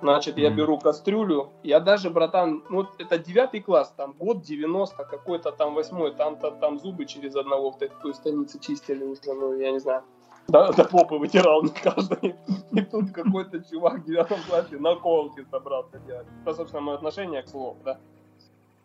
Значит, 0.01 0.37
я 0.37 0.51
беру 0.51 0.77
кастрюлю, 0.77 1.49
я 1.63 1.79
даже, 1.79 2.09
братан, 2.09 2.63
ну 2.69 2.85
это 2.99 3.17
девятый 3.17 3.61
класс, 3.61 3.93
там 3.97 4.13
год 4.19 4.41
90, 4.41 5.03
какой-то 5.05 5.51
там 5.51 5.73
восьмой, 5.73 6.13
там-то 6.13 6.51
там 6.51 6.79
зубы 6.79 7.05
через 7.05 7.35
одного 7.35 7.71
в 7.71 7.77
той 7.77 8.13
станице 8.13 8.59
чистили 8.59 9.03
уже, 9.03 9.21
ну 9.33 9.57
я 9.57 9.71
не 9.71 9.79
знаю. 9.79 10.03
До, 10.47 10.71
до 10.71 10.85
попы 10.85 11.15
вытирал 11.15 11.63
не 11.63 11.69
каждый. 11.69 12.35
И 12.71 12.81
тут 12.81 13.11
какой-то 13.11 13.59
чувак 13.69 13.99
в 13.99 14.05
девятом 14.05 14.37
классе 14.47 14.77
наколки 14.77 15.45
собрался 15.51 15.99
делать. 15.99 16.27
Это, 16.41 16.53
собственно, 16.53 16.81
мое 16.81 16.95
отношение 16.95 17.41
к 17.41 17.49
слову, 17.49 17.77
да. 17.83 17.99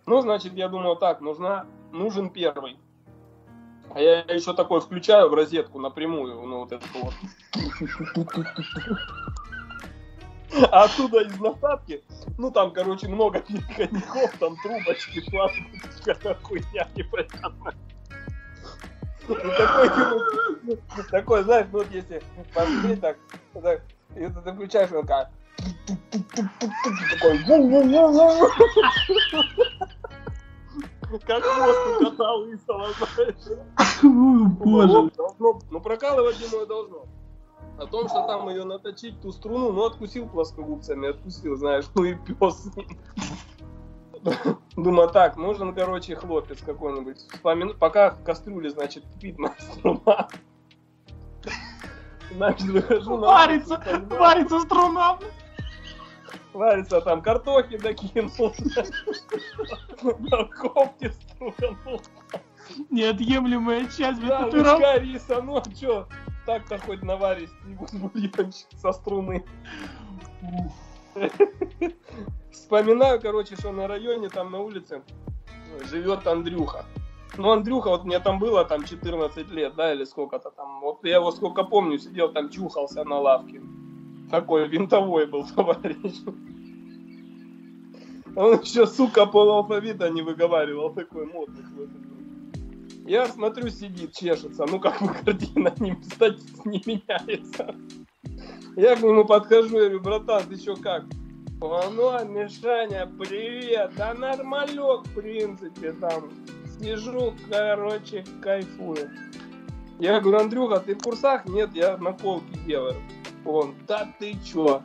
Ну, 0.06 0.20
значит, 0.20 0.54
я 0.54 0.68
думал, 0.68 0.96
так, 0.96 1.20
нужна, 1.20 1.66
нужен 1.92 2.30
первый. 2.30 2.78
А 3.94 4.00
я 4.00 4.20
еще 4.20 4.54
такой 4.54 4.80
включаю 4.80 5.28
в 5.28 5.34
розетку 5.34 5.78
напрямую, 5.78 6.46
ну 6.46 6.60
вот 6.60 6.72
это 6.72 6.84
вот. 6.94 7.14
А 10.70 10.84
оттуда 10.84 11.22
из 11.22 11.38
насадки, 11.38 12.02
ну 12.38 12.50
там, 12.50 12.72
короче, 12.72 13.08
много 13.08 13.42
коньяков, 13.76 14.32
там 14.38 14.56
трубочки, 14.62 15.20
пластик, 15.30 15.66
какая 16.04 16.34
хуйня 16.42 16.88
непонятная. 16.94 17.74
Ну, 19.28 19.34
такой, 19.34 19.90
ну, 20.62 20.76
такой, 21.10 21.42
знаешь, 21.44 21.66
ну, 21.72 21.78
вот 21.78 21.90
если 21.90 22.22
посмотреть 22.52 23.00
так, 23.00 23.16
так 23.54 23.82
и 24.16 24.26
ты 24.26 24.52
включаешь, 24.52 24.92
он 24.92 25.06
как 25.06 25.30
такой 26.12 27.38
как 31.26 31.44
хвост 31.44 31.80
у 31.86 32.04
кота 32.04 32.32
лысого, 32.34 32.88
знаешь. 32.92 33.34
Боже. 34.02 35.10
Ну, 35.38 35.80
прокалывать, 35.80 36.38
думаю, 36.40 36.66
должно. 36.66 37.04
О 37.78 37.86
том, 37.86 38.08
что 38.08 38.26
там 38.26 38.48
ее 38.48 38.64
наточить, 38.64 39.20
ту 39.20 39.32
струну, 39.32 39.72
ну, 39.72 39.84
откусил 39.86 40.28
плоскогубцами, 40.28 41.10
откусил, 41.10 41.56
знаешь, 41.56 41.84
ну 41.94 42.04
и 42.04 42.14
пес. 42.14 42.70
Думаю, 44.76 45.08
так, 45.08 45.36
нужен, 45.36 45.74
короче, 45.74 46.14
хлопец 46.14 46.62
какой-нибудь. 46.62 47.18
Вспомин... 47.18 47.76
Пока 47.76 48.10
в 48.10 48.22
кастрюле, 48.22 48.70
значит, 48.70 49.04
кипит 49.14 49.38
моя 49.38 49.54
струна. 49.58 50.28
Значит, 52.30 52.68
выхожу 52.68 53.16
на... 53.18 53.26
Варится, 53.26 53.82
варится 54.10 54.60
струна. 54.60 55.18
Варится 56.52 57.00
там 57.00 57.22
картохи 57.22 57.78
докинул. 57.78 58.54
Морковки 60.02 61.10
струганул. 61.10 62.00
Неотъемлемая 62.90 63.86
часть 63.86 64.24
Да, 64.26 64.46
лучка 64.46 64.98
риса, 64.98 65.42
ну 65.42 65.56
а 65.56 65.62
чё, 65.74 66.06
так-то 66.46 66.78
хоть 66.78 67.02
наварить 67.02 67.50
бульончик 67.92 68.68
со 68.76 68.92
струны. 68.92 69.44
Вспоминаю, 72.50 73.20
короче, 73.20 73.56
что 73.56 73.72
на 73.72 73.88
районе, 73.88 74.28
там 74.28 74.50
на 74.50 74.60
улице 74.60 75.02
живет 75.90 76.26
Андрюха. 76.26 76.84
Ну, 77.36 77.50
Андрюха, 77.50 77.88
вот 77.88 78.04
мне 78.04 78.18
там 78.20 78.38
было 78.38 78.64
там 78.64 78.84
14 78.84 79.50
лет, 79.50 79.74
да, 79.74 79.92
или 79.92 80.04
сколько-то 80.04 80.50
там. 80.50 80.80
Вот 80.80 81.04
я 81.04 81.16
его 81.16 81.32
сколько 81.32 81.64
помню, 81.64 81.98
сидел 81.98 82.30
там, 82.32 82.50
чухался 82.50 83.04
на 83.04 83.18
лавке. 83.18 83.62
Такой 84.32 84.66
винтовой 84.66 85.26
был 85.26 85.46
товарищ. 85.56 86.22
Он 88.34 88.58
еще, 88.58 88.86
сука, 88.86 89.26
полуалфавита 89.26 90.08
не 90.08 90.22
выговаривал, 90.22 90.94
такой 90.94 91.26
модный 91.26 91.62
Я 93.06 93.26
смотрю, 93.26 93.68
сидит, 93.68 94.14
чешется. 94.14 94.64
Ну, 94.66 94.80
как 94.80 95.02
бы 95.02 95.08
картина 95.12 95.74
не, 95.80 95.90
не 96.64 96.82
меняется. 96.86 97.76
Я 98.74 98.96
к 98.96 99.02
нему 99.02 99.26
подхожу, 99.26 99.76
я 99.76 99.90
говорю, 99.90 100.00
братан, 100.00 100.44
ты 100.48 100.56
что 100.56 100.76
как? 100.76 101.04
Оно, 101.60 102.24
Мишаня, 102.24 103.06
привет. 103.18 103.92
Да 103.98 104.14
нормалек, 104.14 105.06
в 105.08 105.14
принципе, 105.14 105.92
там. 105.92 106.30
Сижу, 106.80 107.34
короче, 107.50 108.24
кайфую. 108.40 109.10
Я 109.98 110.20
говорю, 110.20 110.38
Андрюха, 110.38 110.80
ты 110.80 110.94
в 110.94 111.02
курсах? 111.02 111.44
Нет, 111.44 111.68
я 111.74 111.98
наколки 111.98 112.56
делаю. 112.66 112.96
Он, 113.44 113.74
да 113.86 114.12
ты 114.18 114.36
чё? 114.44 114.82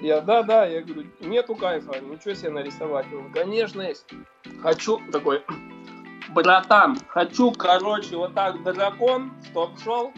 Я, 0.00 0.20
да, 0.20 0.42
да, 0.42 0.66
я 0.66 0.82
говорю, 0.82 1.08
нету 1.20 1.54
кайфа, 1.54 2.00
ничего 2.00 2.34
себе 2.34 2.50
нарисовать. 2.50 3.06
Он, 3.12 3.32
конечно, 3.32 3.82
есть. 3.82 4.06
Хочу, 4.60 5.00
такой, 5.12 5.42
братан, 6.34 6.98
хочу, 7.08 7.52
короче, 7.52 8.16
вот 8.16 8.34
так 8.34 8.62
дракон, 8.62 9.32
чтоб 9.50 9.78
шел 9.78 10.12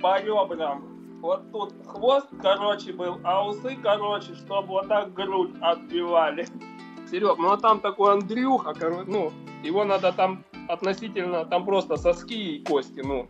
по 0.00 0.20
ребрам 0.20 0.92
вот 1.22 1.52
тут 1.52 1.72
хвост, 1.86 2.26
короче, 2.42 2.92
был, 2.92 3.20
а 3.22 3.46
усы, 3.46 3.78
короче, 3.80 4.34
чтобы 4.34 4.68
вот 4.68 4.88
так 4.88 5.14
грудь 5.14 5.54
отбивали. 5.60 6.46
Серег, 7.10 7.38
ну 7.38 7.52
а 7.52 7.56
там 7.56 7.80
такой 7.80 8.12
Андрюха, 8.14 8.74
короче, 8.74 9.08
ну, 9.08 9.32
его 9.62 9.84
надо 9.84 10.12
там 10.12 10.44
относительно, 10.68 11.44
там 11.44 11.64
просто 11.64 11.96
соски 11.96 12.56
и 12.56 12.64
кости, 12.64 13.00
ну, 13.04 13.28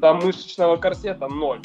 там 0.00 0.18
мышечного 0.18 0.76
корсета 0.76 1.26
ноль. 1.26 1.60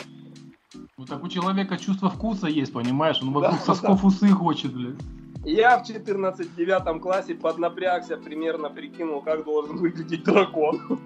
Ну 1.00 1.06
так 1.06 1.24
у 1.24 1.30
человека 1.30 1.78
чувство 1.78 2.10
вкуса 2.10 2.48
есть, 2.48 2.74
понимаешь? 2.74 3.22
Он 3.22 3.32
вокруг 3.32 3.58
да, 3.60 3.66
сосков 3.66 4.02
да. 4.02 4.08
усы 4.08 4.28
хочет, 4.32 4.74
блядь. 4.74 5.00
Я 5.46 5.78
в 5.78 5.90
14-9 5.90 7.00
классе 7.00 7.36
поднапрягся, 7.36 8.18
примерно 8.18 8.70
прикинул, 8.70 9.22
как 9.22 9.46
должен 9.46 9.78
выглядеть 9.78 10.26
дракон. 10.26 11.00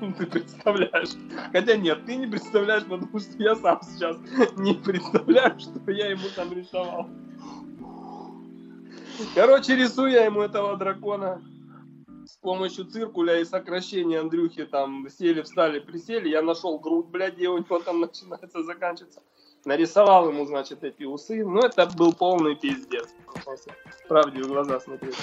Ты 0.18 0.26
представляешь? 0.26 1.16
Хотя 1.50 1.76
нет, 1.76 2.06
ты 2.06 2.14
не 2.14 2.28
представляешь, 2.28 2.84
потому 2.84 3.18
что 3.18 3.42
я 3.42 3.56
сам 3.56 3.80
сейчас 3.82 4.16
не 4.56 4.74
представляю, 4.74 5.58
что 5.58 5.90
я 5.90 6.10
ему 6.10 6.28
там 6.36 6.52
рисовал. 6.52 7.08
Короче, 9.34 9.74
рисую 9.74 10.12
я 10.12 10.26
ему 10.26 10.42
этого 10.42 10.76
дракона 10.76 11.42
с 12.24 12.36
помощью 12.36 12.84
циркуля 12.84 13.40
и 13.40 13.44
сокращения 13.44 14.20
Андрюхи 14.20 14.64
там 14.64 15.08
сели, 15.10 15.42
встали, 15.42 15.80
присели. 15.80 16.28
Я 16.28 16.40
нашел 16.40 16.78
грудь, 16.78 17.06
блядь, 17.06 17.34
где 17.34 17.48
у 17.48 17.58
него 17.58 17.80
там 17.80 18.00
начинается, 18.00 18.62
заканчивается. 18.62 19.20
Нарисовал 19.64 20.28
ему, 20.30 20.46
значит, 20.46 20.82
эти 20.84 21.04
усы. 21.04 21.44
Ну, 21.44 21.60
это 21.60 21.86
был 21.86 22.12
полный 22.12 22.56
пиздец. 22.56 23.08
Правде 24.08 24.42
в 24.42 24.48
глаза 24.48 24.80
смотреть. 24.80 25.16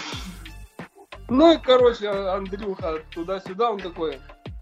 Ну 1.30 1.54
и, 1.54 1.58
короче, 1.58 2.10
Андрюха 2.10 3.04
туда-сюда, 3.13 3.71
он 3.71 3.80
такой, 3.80 4.19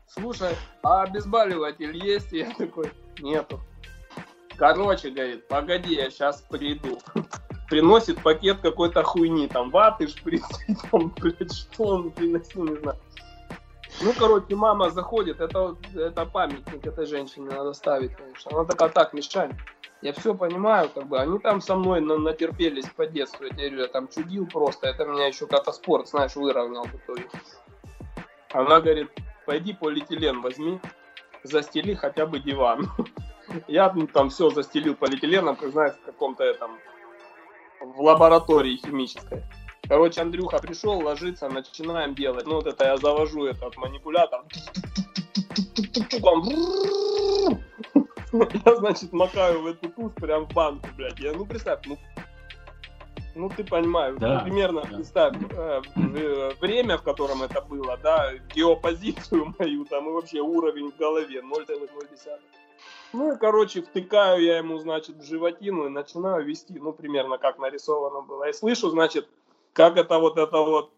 слушай, 0.07 0.55
а 0.81 1.03
обезболиватель 1.03 1.95
есть? 1.95 2.33
И 2.33 2.39
я 2.39 2.51
такой, 2.57 2.91
нету. 3.19 3.59
Короче, 4.57 5.09
говорит, 5.09 5.47
погоди, 5.47 5.95
я 5.95 6.09
сейчас 6.09 6.41
приду. 6.41 6.99
Приносит 7.69 8.21
пакет 8.21 8.61
какой-то 8.61 9.03
хуйни, 9.03 9.47
там 9.47 9.69
ваты, 9.71 10.07
шприцы, 10.07 10.65
там, 10.91 11.13
блядь, 11.19 11.53
что 11.53 11.83
он 11.83 12.11
приносил, 12.11 12.63
не 12.65 12.77
знаю. 12.77 12.97
Ну, 14.01 14.13
короче, 14.17 14.55
мама 14.55 14.89
заходит, 14.89 15.39
это, 15.39 15.75
это 15.95 16.25
памятник 16.25 16.85
этой 16.85 17.05
женщине 17.05 17.49
надо 17.49 17.73
ставить, 17.73 18.15
конечно. 18.15 18.51
Она 18.51 18.65
такая, 18.65 18.89
так, 18.89 19.13
Мишань, 19.13 19.53
я 20.01 20.11
все 20.13 20.35
понимаю, 20.35 20.89
как 20.93 21.07
бы, 21.07 21.19
они 21.19 21.39
там 21.39 21.61
со 21.61 21.75
мной 21.75 22.01
на, 22.01 22.17
натерпелись 22.17 22.89
по 22.89 23.07
детству, 23.07 23.45
я 23.45 23.51
говорю, 23.51 23.79
я 23.79 23.87
там 23.87 24.07
чудил 24.07 24.45
просто, 24.47 24.87
это 24.87 25.05
меня 25.05 25.27
еще 25.27 25.47
как-то 25.47 25.71
спорт, 25.71 26.09
знаешь, 26.09 26.35
выровнял 26.35 26.83
в 26.83 26.95
итоге. 26.95 27.29
Она 28.51 28.81
говорит, 28.81 29.09
пойди 29.45 29.73
полиэтилен 29.73 30.41
возьми, 30.41 30.79
застели 31.43 31.93
хотя 31.93 32.25
бы 32.25 32.39
диван. 32.39 32.89
Я 33.67 33.91
ну, 33.93 34.07
там 34.07 34.29
все 34.29 34.49
застелил 34.49 34.95
полиэтиленом, 34.95 35.55
как 35.55 35.71
знаешь, 35.71 35.93
в 35.93 36.05
каком-то 36.05 36.43
этом, 36.43 36.79
в 37.79 38.01
лаборатории 38.01 38.77
химической. 38.77 39.43
Короче, 39.87 40.21
Андрюха 40.21 40.57
пришел, 40.59 40.99
ложится, 40.99 41.49
начинаем 41.49 42.15
делать. 42.15 42.45
Ну, 42.47 42.55
вот 42.55 42.67
это 42.67 42.85
я 42.85 42.97
завожу 42.97 43.45
этот 43.45 43.77
манипулятор. 43.77 44.43
Я, 48.65 48.75
значит, 48.75 49.13
макаю 49.13 49.61
в 49.61 49.67
эту 49.67 49.89
тушь 49.89 50.11
прям 50.15 50.45
в 50.45 50.53
банку, 50.53 50.89
блядь. 50.97 51.19
Я, 51.19 51.31
ну, 51.31 51.45
представь, 51.45 51.79
ну, 51.85 51.97
ну, 53.35 53.49
ты 53.49 53.63
понимаешь, 53.63 54.15
да, 54.19 54.39
ну, 54.39 54.43
примерно, 54.43 54.81
да. 54.81 54.87
представь, 54.87 55.35
э, 55.51 55.81
э, 55.95 56.51
время, 56.59 56.97
в 56.97 57.03
котором 57.03 57.43
это 57.43 57.61
было, 57.61 57.97
да, 57.97 58.33
геопозицию 58.53 59.53
мою, 59.59 59.85
там, 59.85 60.09
и 60.09 60.11
вообще 60.11 60.39
уровень 60.39 60.91
в 60.91 60.97
голове 60.97 61.41
0,0. 61.41 62.39
Ну 63.13 63.33
и, 63.33 63.37
короче, 63.37 63.81
втыкаю 63.81 64.41
я 64.41 64.57
ему, 64.57 64.79
значит, 64.79 65.17
в 65.17 65.23
животину 65.23 65.85
и 65.85 65.89
начинаю 65.89 66.45
вести, 66.45 66.77
ну, 66.79 66.91
примерно 66.91 67.37
как 67.37 67.59
нарисовано 67.59 68.21
было. 68.21 68.49
И 68.49 68.53
слышу, 68.53 68.89
значит, 68.89 69.29
как 69.75 69.97
это 69.97 70.17
вот 70.19 70.37
это 70.37 70.57
вот 70.57 70.93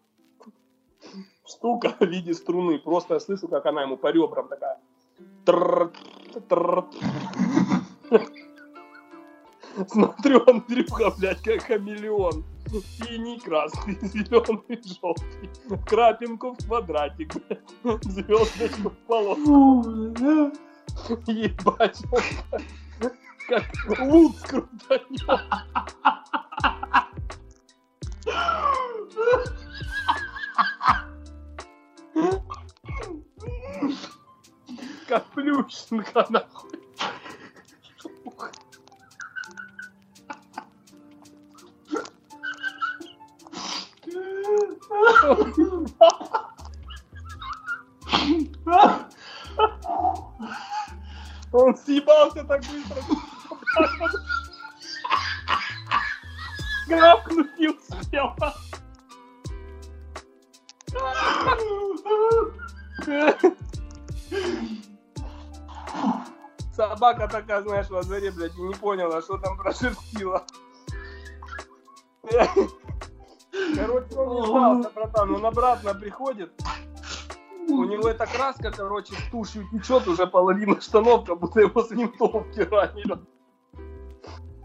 штука 1.46 1.94
в 1.98 2.04
виде 2.04 2.32
струны. 2.32 2.78
Просто 2.78 3.14
я 3.14 3.20
слышу, 3.20 3.48
как 3.48 3.66
она 3.66 3.82
ему 3.82 3.96
по 3.96 4.12
ребрам 4.12 4.48
такая. 4.48 4.78
Смотрю, 9.88 10.42
Андрюха, 10.46 11.10
блядь, 11.18 11.42
как 11.42 11.62
хамелеон. 11.62 12.44
Синий, 12.68 13.40
красный, 13.40 13.98
зеленый, 14.02 14.80
желтый. 14.84 15.50
Крапинку 15.86 16.52
в 16.52 16.58
квадратик, 16.66 17.34
блядь. 17.34 18.04
Звездочку 18.04 18.90
в 18.90 18.96
полоску. 19.06 19.82
Ебать, 21.26 22.00
как, 23.48 23.64
лут 24.00 24.36
крутанет. 24.40 25.40
Как 35.06 35.24
Плющенко, 35.26 36.26
нахуй. 36.28 36.78
Он 51.52 51.76
съебался 51.76 52.44
так 52.44 52.62
быстро. 52.62 53.02
Грабнуть 56.86 57.27
такая, 67.28 67.62
знаешь, 67.62 67.88
во 67.90 68.02
дворе, 68.02 68.30
блядь, 68.30 68.56
и 68.56 68.60
не 68.60 68.74
поняла, 68.74 69.22
что 69.22 69.38
там 69.38 69.56
прошерстила. 69.56 70.44
Короче, 73.74 74.14
он 74.16 74.34
не 74.34 74.46
сдался, 74.46 74.90
братан, 74.90 75.34
он 75.34 75.46
обратно 75.46 75.94
приходит. 75.94 76.52
У 77.68 77.84
него 77.84 78.08
эта 78.08 78.26
краска, 78.26 78.70
короче, 78.70 79.14
с 79.14 79.30
тушью 79.30 79.68
течет 79.70 80.08
уже 80.08 80.26
половина 80.26 80.80
штанов, 80.80 81.26
как 81.26 81.38
будто 81.38 81.60
его 81.60 81.82
с 81.82 81.90
винтовки 81.90 82.60
ранили. 82.60 83.18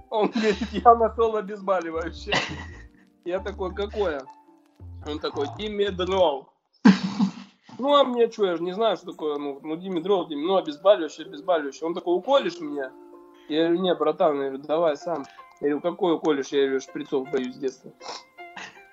Он 0.09 0.27
говорит, 0.27 0.71
я 0.71 0.95
нашел 0.95 1.35
обезболивающее. 1.35 2.35
Я 3.25 3.39
такой, 3.39 3.73
какое? 3.73 4.23
Он 5.05 5.19
такой, 5.19 5.47
димедрол. 5.57 6.52
Ну, 7.83 7.95
а 7.95 8.05
мне 8.05 8.31
что, 8.31 8.45
я 8.45 8.55
же 8.55 8.63
не 8.63 8.71
знаю, 8.71 8.95
что 8.95 9.07
такое, 9.07 9.37
ну, 9.37 9.59
ну 9.61 9.75
димедрол, 9.75 10.25
дим, 10.25 10.47
ну, 10.47 10.55
обезболивающее, 10.55 11.27
обезболивающее. 11.27 11.85
Он 11.85 11.93
такой, 11.93 12.15
уколешь 12.15 12.61
меня? 12.61 12.93
Я 13.49 13.65
говорю, 13.65 13.81
не, 13.81 13.93
братан, 13.93 14.41
я 14.41 14.47
говорю, 14.51 14.63
давай 14.63 14.95
сам. 14.95 15.25
Я 15.59 15.71
говорю, 15.71 15.81
какой 15.81 16.13
уколешь? 16.13 16.47
Я 16.47 16.61
говорю, 16.61 16.79
шприцов 16.79 17.29
боюсь 17.29 17.55
с 17.55 17.57
детства. 17.57 17.91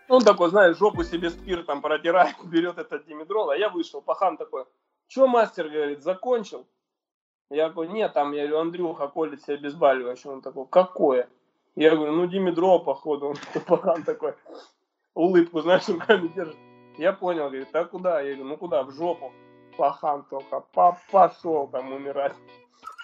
Он 0.08 0.24
такой, 0.24 0.50
знаешь, 0.50 0.76
жопу 0.76 1.04
себе 1.04 1.30
спиртом 1.30 1.82
протирает, 1.82 2.34
берет 2.44 2.78
этот 2.78 3.06
димедрол, 3.06 3.50
а 3.50 3.56
я 3.56 3.68
вышел, 3.68 4.02
пахан 4.02 4.36
такой, 4.36 4.64
что 5.06 5.28
мастер, 5.28 5.68
говорит, 5.68 6.02
закончил? 6.02 6.66
Я 7.48 7.68
говорю, 7.68 7.92
нет, 7.92 8.12
там, 8.12 8.32
я 8.32 8.48
говорю, 8.48 8.58
Андрюха 8.58 9.06
колет 9.06 9.40
себе 9.40 9.54
обезболивающее. 9.54 10.32
Он 10.32 10.42
такой, 10.42 10.66
какое? 10.68 11.28
Я 11.76 11.94
говорю, 11.94 12.10
ну, 12.10 12.26
димедрол, 12.26 12.82
походу. 12.82 13.26
Он 13.54 13.62
пахан 13.68 14.02
такой, 14.02 14.34
улыбку, 15.14 15.60
знаешь, 15.60 15.88
руками 15.88 16.26
держит. 16.26 16.56
Я 16.98 17.12
понял, 17.12 17.48
говорит, 17.48 17.74
а 17.74 17.84
куда? 17.84 18.20
Я 18.20 18.34
говорю, 18.34 18.50
ну 18.50 18.56
куда, 18.56 18.82
в 18.82 18.90
жопу. 18.92 19.32
Пахан 19.76 20.24
только, 20.24 20.60
пошел 21.10 21.68
там 21.68 21.92
умирать. 21.92 22.34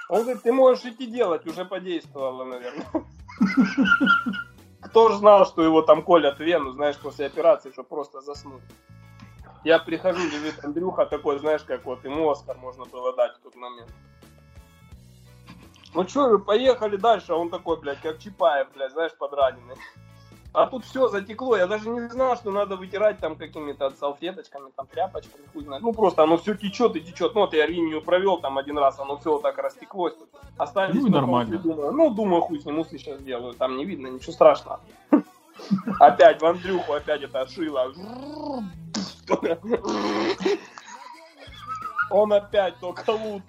Он 0.08 0.22
говорит, 0.22 0.42
ты 0.42 0.52
можешь 0.52 0.84
идти 0.84 1.06
делать, 1.06 1.46
уже 1.46 1.64
подействовало, 1.64 2.44
наверное. 2.44 2.86
Кто 4.82 5.08
же 5.08 5.16
знал, 5.16 5.46
что 5.46 5.62
его 5.62 5.82
там 5.82 6.02
колят 6.02 6.38
вену, 6.38 6.72
знаешь, 6.72 6.98
после 6.98 7.26
операции, 7.26 7.72
что 7.72 7.82
просто 7.82 8.20
заснуть. 8.20 8.62
Я 9.64 9.78
прихожу, 9.80 10.20
лежит 10.20 10.64
Андрюха 10.64 11.06
такой, 11.06 11.38
знаешь, 11.38 11.62
как 11.62 11.84
вот 11.84 12.04
ему 12.04 12.30
Оскар 12.30 12.56
можно 12.58 12.84
было 12.84 13.12
дать 13.16 13.34
в 13.36 13.40
тот 13.40 13.56
момент. 13.56 13.90
Ну 15.92 16.06
что, 16.06 16.38
поехали 16.38 16.96
дальше, 16.96 17.32
а 17.32 17.36
он 17.36 17.50
такой, 17.50 17.80
блядь, 17.80 18.00
как 18.00 18.18
Чапаев, 18.18 18.68
блядь, 18.74 18.92
знаешь, 18.92 19.16
подраненный. 19.18 19.76
А 20.56 20.66
тут 20.66 20.86
все 20.86 21.08
затекло, 21.08 21.54
я 21.58 21.66
даже 21.66 21.90
не 21.90 22.08
знал, 22.08 22.34
что 22.34 22.50
надо 22.50 22.76
вытирать 22.76 23.18
там 23.18 23.36
какими-то 23.36 23.90
салфеточками, 23.90 24.70
там 24.74 24.86
тряпочками, 24.86 25.44
хуй 25.52 25.64
знает. 25.64 25.82
Ну 25.82 25.92
просто 25.92 26.22
оно 26.22 26.38
все 26.38 26.54
течет 26.54 26.96
и 26.96 27.02
течет. 27.02 27.34
Ну 27.34 27.42
вот 27.42 27.52
я 27.52 27.66
линию 27.66 28.00
провел 28.00 28.38
там 28.38 28.56
один 28.56 28.78
раз, 28.78 28.98
оно 28.98 29.18
все 29.18 29.32
вот 29.32 29.42
так 29.42 29.58
растеклось. 29.58 30.14
Остались 30.56 31.02
ну, 31.02 31.10
нормально. 31.10 31.58
Думаю, 31.58 31.92
ну 31.92 32.08
думаю, 32.08 32.40
хуй 32.40 32.58
с 32.58 32.64
ним 32.64 32.78
усы 32.78 32.96
сейчас 32.96 33.20
сделаю, 33.20 33.52
там 33.52 33.76
не 33.76 33.84
видно, 33.84 34.06
ничего 34.06 34.32
страшного. 34.32 34.80
Опять 36.00 36.40
в 36.40 36.46
Андрюху, 36.46 36.94
опять 36.94 37.20
это 37.22 37.46
шило. 37.48 37.92
Он 42.10 42.32
опять 42.32 42.80
только 42.80 43.10
лут. 43.10 43.42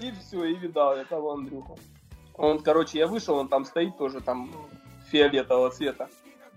И 0.00 0.10
все, 0.10 0.44
и 0.44 0.56
видал 0.56 0.96
я 0.96 1.04
того 1.04 1.34
Андрюху. 1.34 1.78
Он, 2.38 2.58
короче, 2.60 2.98
я 2.98 3.06
вышел, 3.08 3.36
он 3.36 3.48
там 3.48 3.64
стоит 3.64 3.98
тоже 3.98 4.20
там 4.20 4.48
фиолетового 5.10 5.70
цвета. 5.70 6.08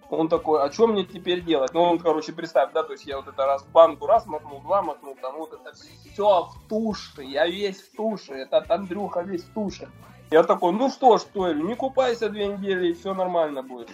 Он 0.09 0.27
такой, 0.27 0.61
а 0.61 0.71
что 0.71 0.87
мне 0.87 1.05
теперь 1.05 1.41
делать? 1.41 1.73
Ну, 1.73 1.83
он, 1.83 1.97
короче, 1.97 2.33
представь, 2.33 2.73
да, 2.73 2.83
то 2.83 2.91
есть 2.91 3.05
я 3.05 3.15
вот 3.17 3.29
это 3.29 3.45
раз 3.45 3.63
банку 3.63 4.07
раз 4.07 4.25
мотнул, 4.25 4.59
два 4.59 4.81
мотнул, 4.81 5.15
там 5.21 5.37
вот 5.37 5.53
это 5.53 5.73
все 5.73 6.43
в 6.43 6.67
туше, 6.67 7.23
я 7.23 7.47
весь 7.47 7.81
в 7.81 7.95
туше, 7.95 8.33
этот 8.33 8.69
Андрюха 8.69 9.21
весь 9.21 9.43
в 9.43 9.53
туше. 9.53 9.89
Я 10.29 10.43
такой, 10.43 10.73
ну 10.73 10.89
что 10.89 11.17
ж, 11.17 11.21
что, 11.21 11.53
не 11.53 11.75
купайся 11.75 12.29
две 12.29 12.47
недели, 12.47 12.89
и 12.89 12.93
все 12.93 13.13
нормально 13.13 13.63
будет. 13.63 13.89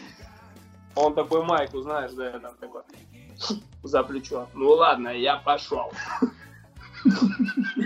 Он 0.96 1.13
такой 1.13 1.43
майку, 1.43 1.82
знаешь, 1.82 2.12
да, 2.13 2.32
я 2.32 2.39
там 2.39 2.56
такой, 2.56 2.82
за 3.84 4.04
плечо. 4.04 4.48
Ну 4.56 4.70
ладно, 4.70 5.10
я 5.10 5.38
пошел. 5.38 5.91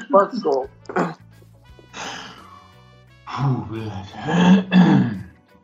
Пошел. 0.10 0.70
Фу, 3.26 3.66
блядь. 3.70 5.11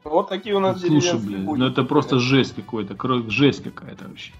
Вот 0.09 0.29
такие 0.29 0.55
у 0.55 0.59
нас 0.59 0.79
Слушай, 0.81 1.19
блядь, 1.19 1.43
ну 1.43 1.67
это 1.67 1.83
просто 1.83 2.19
жесть 2.19 2.55
какой-то, 2.55 2.95
жесть 3.29 3.63
какая-то 3.63 4.05
вообще. 4.07 4.31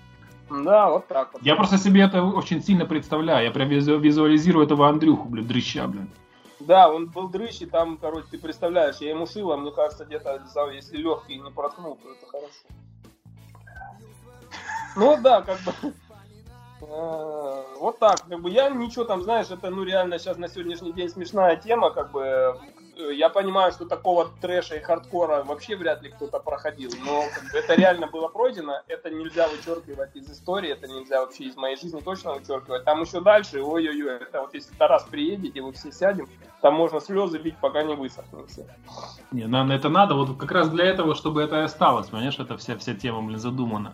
Да, 0.49 0.89
вот 0.89 1.07
так 1.07 1.33
вот. 1.33 1.41
Я 1.43 1.55
просто 1.55 1.77
себе 1.77 2.01
это 2.01 2.23
очень 2.23 2.63
сильно 2.63 2.85
представляю. 2.85 3.45
Я 3.45 3.51
прям 3.51 3.67
визуализирую 3.69 4.65
этого 4.65 4.87
Андрюху, 4.87 5.27
блядь, 5.27 5.47
дрыща, 5.47 5.87
блядь. 5.87 6.07
Да, 6.59 6.89
он 6.89 7.07
был 7.07 7.29
дрыщ, 7.29 7.61
и 7.61 7.65
там, 7.65 7.97
короче, 7.97 8.27
ты 8.31 8.39
представляешь, 8.39 8.97
я 8.97 9.11
ему 9.11 9.27
шил, 9.27 9.51
а 9.51 9.57
мне 9.57 9.71
кажется, 9.71 10.05
где-то, 10.05 10.41
если 10.73 10.97
легкий 10.97 11.37
не 11.37 11.51
проткнул, 11.51 11.97
то 11.97 12.11
это 12.11 12.25
хорошо. 12.25 12.51
Ну 14.95 15.17
да, 15.21 15.41
как 15.41 15.59
бы. 15.61 15.93
Э, 16.81 17.63
вот 17.79 17.99
так, 17.99 18.27
как 18.27 18.41
бы 18.41 18.49
я 18.49 18.69
ничего 18.69 19.03
там, 19.03 19.21
знаешь, 19.21 19.49
это 19.49 19.69
ну 19.69 19.83
реально 19.83 20.19
сейчас 20.19 20.37
на 20.37 20.47
сегодняшний 20.47 20.93
день 20.93 21.09
смешная 21.09 21.55
тема, 21.55 21.91
как 21.91 22.11
бы 22.11 22.57
я 22.97 23.29
понимаю, 23.29 23.71
что 23.71 23.85
такого 23.85 24.29
трэша 24.41 24.75
и 24.75 24.79
хардкора 24.79 25.43
вообще 25.43 25.75
вряд 25.75 26.01
ли 26.01 26.09
кто-то 26.09 26.39
проходил, 26.39 26.91
но 27.05 27.23
как 27.33 27.51
бы, 27.51 27.57
это 27.57 27.75
реально 27.75 28.07
было 28.07 28.27
пройдено, 28.27 28.81
это 28.87 29.09
нельзя 29.09 29.47
вычеркивать 29.47 30.15
из 30.15 30.29
истории, 30.29 30.71
это 30.71 30.87
нельзя 30.87 31.21
вообще 31.21 31.45
из 31.45 31.55
моей 31.55 31.77
жизни 31.77 32.01
точно 32.01 32.33
вычеркивать. 32.33 32.83
Там 32.85 33.01
еще 33.01 33.21
дальше, 33.21 33.61
ой-ой-ой, 33.61 34.17
это 34.21 34.41
вот 34.41 34.53
если 34.53 34.73
Тарас 34.75 35.03
приедете, 35.03 35.61
вы 35.61 35.73
все 35.73 35.91
сядем, 35.91 36.27
там 36.61 36.73
можно 36.73 36.99
слезы 36.99 37.37
бить, 37.37 37.57
пока 37.57 37.83
не 37.83 37.95
высохнут 37.95 38.49
все. 38.49 38.65
Не, 39.31 39.45
нам 39.45 39.71
это 39.71 39.89
надо, 39.89 40.15
вот 40.15 40.37
как 40.37 40.51
раз 40.51 40.69
для 40.69 40.85
этого, 40.85 41.15
чтобы 41.15 41.41
это 41.41 41.57
и 41.57 41.63
осталось, 41.63 42.07
понимаешь, 42.07 42.39
это 42.39 42.57
вся, 42.57 42.77
вся 42.77 42.95
тема, 42.95 43.21
блин, 43.21 43.39
задумана. 43.39 43.93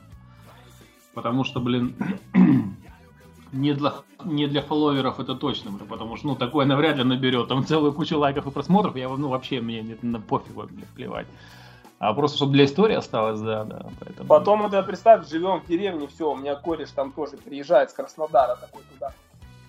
Потому 1.13 1.43
что, 1.43 1.59
блин, 1.59 1.95
не 3.53 3.73
для, 3.73 3.93
не 4.25 4.47
для 4.47 4.61
фолловеров 4.61 5.19
это 5.19 5.35
точно, 5.35 5.71
потому 5.87 6.17
что, 6.17 6.27
ну, 6.27 6.35
такое 6.35 6.65
навряд 6.65 6.97
ли 6.97 7.03
наберет 7.03 7.47
там 7.47 7.65
целую 7.65 7.93
кучу 7.93 8.17
лайков 8.17 8.47
и 8.47 8.51
просмотров, 8.51 8.95
я, 8.95 9.07
ну, 9.07 9.29
вообще, 9.29 9.61
мне 9.61 9.81
не, 9.81 9.97
на 10.01 10.19
пофигу, 10.19 10.63
блин, 10.63 10.87
плевать. 10.95 11.27
А 11.99 12.13
просто, 12.13 12.37
чтобы 12.37 12.53
для 12.53 12.65
истории 12.65 12.95
осталось, 12.95 13.39
да, 13.39 13.63
да. 13.63 13.85
Поэтому... 13.99 14.27
Потом, 14.27 14.65
это 14.65 14.83
представь, 14.83 15.29
живем 15.29 15.61
в 15.61 15.67
деревне, 15.67 16.07
все, 16.07 16.31
у 16.31 16.35
меня 16.35 16.55
кореш 16.55 16.89
там 16.89 17.11
тоже 17.13 17.37
приезжает 17.37 17.91
с 17.91 17.93
Краснодара 17.93 18.55
такой 18.55 18.81
туда. 18.91 19.13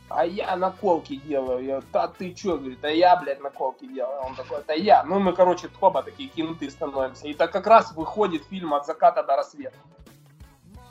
А 0.08 0.26
я 0.26 0.56
наколки 0.56 1.16
делаю. 1.16 1.64
Я, 1.64 1.82
да 1.92 2.08
ты 2.08 2.32
чё, 2.34 2.58
говорит, 2.58 2.84
а 2.84 2.90
я, 2.90 3.16
блядь, 3.16 3.40
наколки 3.40 3.86
делаю. 3.86 4.20
Он 4.20 4.34
такой, 4.34 4.58
это 4.58 4.74
я. 4.74 5.02
Ну, 5.04 5.18
мы, 5.18 5.32
короче, 5.32 5.68
хоба 5.80 6.02
такие 6.02 6.28
кинуты 6.28 6.70
становимся. 6.70 7.26
И 7.26 7.34
так 7.34 7.52
как 7.52 7.66
раз 7.66 7.92
выходит 7.94 8.44
фильм 8.44 8.74
«От 8.74 8.86
заката 8.86 9.22
до 9.22 9.36
рассвета». 9.36 9.76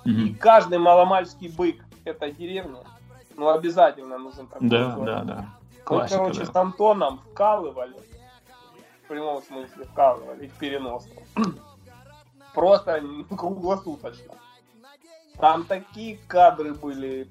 Mm-hmm. 0.05 0.11
И 0.11 0.33
каждый 0.33 0.79
маломальский 0.79 1.49
бык 1.49 1.77
этой 2.05 2.31
деревни, 2.31 2.77
ну, 3.35 3.49
обязательно 3.49 4.17
нужен 4.17 4.47
такой 4.47 4.69
Да, 4.69 4.77
человек. 4.93 5.05
да, 5.05 5.23
да. 5.23 5.45
Классика, 5.83 6.19
Мы, 6.19 6.25
короче, 6.29 6.45
да. 6.45 6.51
с 6.51 6.55
Антоном 6.55 7.19
вкалывали, 7.19 7.95
в 9.03 9.07
прямом 9.07 9.41
смысле 9.43 9.85
вкалывали, 9.85 10.47
в 10.47 10.53
переносном. 10.57 11.23
Просто 12.53 13.03
круглосуточно. 13.35 14.33
Там 15.39 15.65
такие 15.65 16.19
кадры 16.27 16.73
были. 16.75 17.27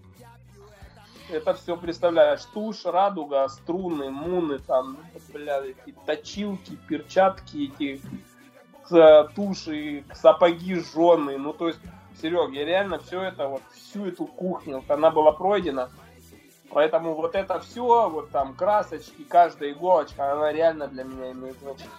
это 1.31 1.55
все 1.55 1.77
представляешь. 1.77 2.45
Тушь, 2.53 2.85
радуга, 2.85 3.49
струны, 3.49 4.11
муны, 4.11 4.59
там, 4.59 4.99
бля, 5.33 5.65
эти 5.65 5.95
точилки, 6.05 6.77
перчатки, 6.89 7.73
эти 7.73 8.03
туши, 9.35 10.05
сапоги 10.13 10.75
жженые. 10.75 11.39
Ну, 11.39 11.53
то 11.53 11.69
есть, 11.69 11.79
Серег, 12.21 12.53
я 12.53 12.65
реально 12.65 12.99
все 12.99 13.23
это, 13.23 13.49
вот 13.49 13.63
всю 13.73 14.07
эту 14.07 14.27
кухню, 14.27 14.77
вот 14.77 14.91
она 14.91 15.11
была 15.11 15.33
пройдена. 15.33 15.91
Поэтому 16.71 17.15
вот 17.15 17.35
это 17.35 17.61
все, 17.61 18.09
вот 18.09 18.31
там 18.31 18.55
красочки, 18.55 19.25
каждая 19.25 19.73
иголочка, 19.73 20.33
она 20.33 20.53
реально 20.53 20.89
для 20.89 21.05
меня 21.05 21.33
имеет 21.33 21.59
значение. 21.59 21.91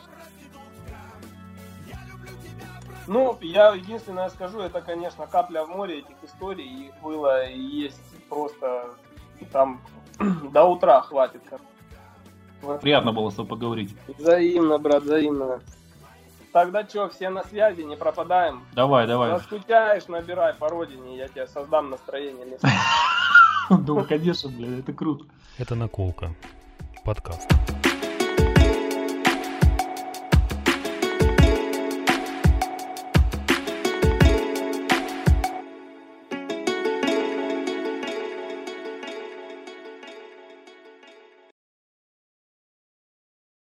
Ну, 3.05 3.37
я 3.41 3.73
единственное 3.73 4.29
скажу, 4.29 4.59
это, 4.59 4.81
конечно, 4.81 5.27
капля 5.27 5.65
в 5.65 5.69
море 5.69 5.99
этих 5.99 6.15
историй. 6.23 6.87
Их 6.87 7.01
было 7.01 7.45
и 7.45 7.59
есть 7.59 8.01
просто 8.29 8.95
там 9.51 9.81
до 10.51 10.63
утра 10.63 11.01
хватит. 11.01 11.41
Приятно 12.81 13.11
было 13.11 13.29
с 13.29 13.35
тобой 13.35 13.49
поговорить. 13.49 13.95
Взаимно, 14.17 14.77
брат, 14.77 15.03
взаимно. 15.03 15.61
Тогда 16.53 16.87
что, 16.87 17.09
все 17.09 17.29
на 17.29 17.43
связи, 17.43 17.81
не 17.81 17.97
пропадаем? 17.97 18.63
Давай, 18.73 19.07
давай. 19.07 19.31
Заскучаешь, 19.31 20.07
набирай 20.07 20.53
по 20.53 20.69
родине, 20.69 21.17
я 21.17 21.27
тебе 21.27 21.47
создам 21.47 21.89
настроение. 21.89 22.59
Ну, 23.71 24.03
конечно, 24.07 24.51
блядь, 24.51 24.81
это 24.81 24.93
круто. 24.93 25.25
Это 25.57 25.73
наколка. 25.73 26.31
Подкаст. 27.03 27.49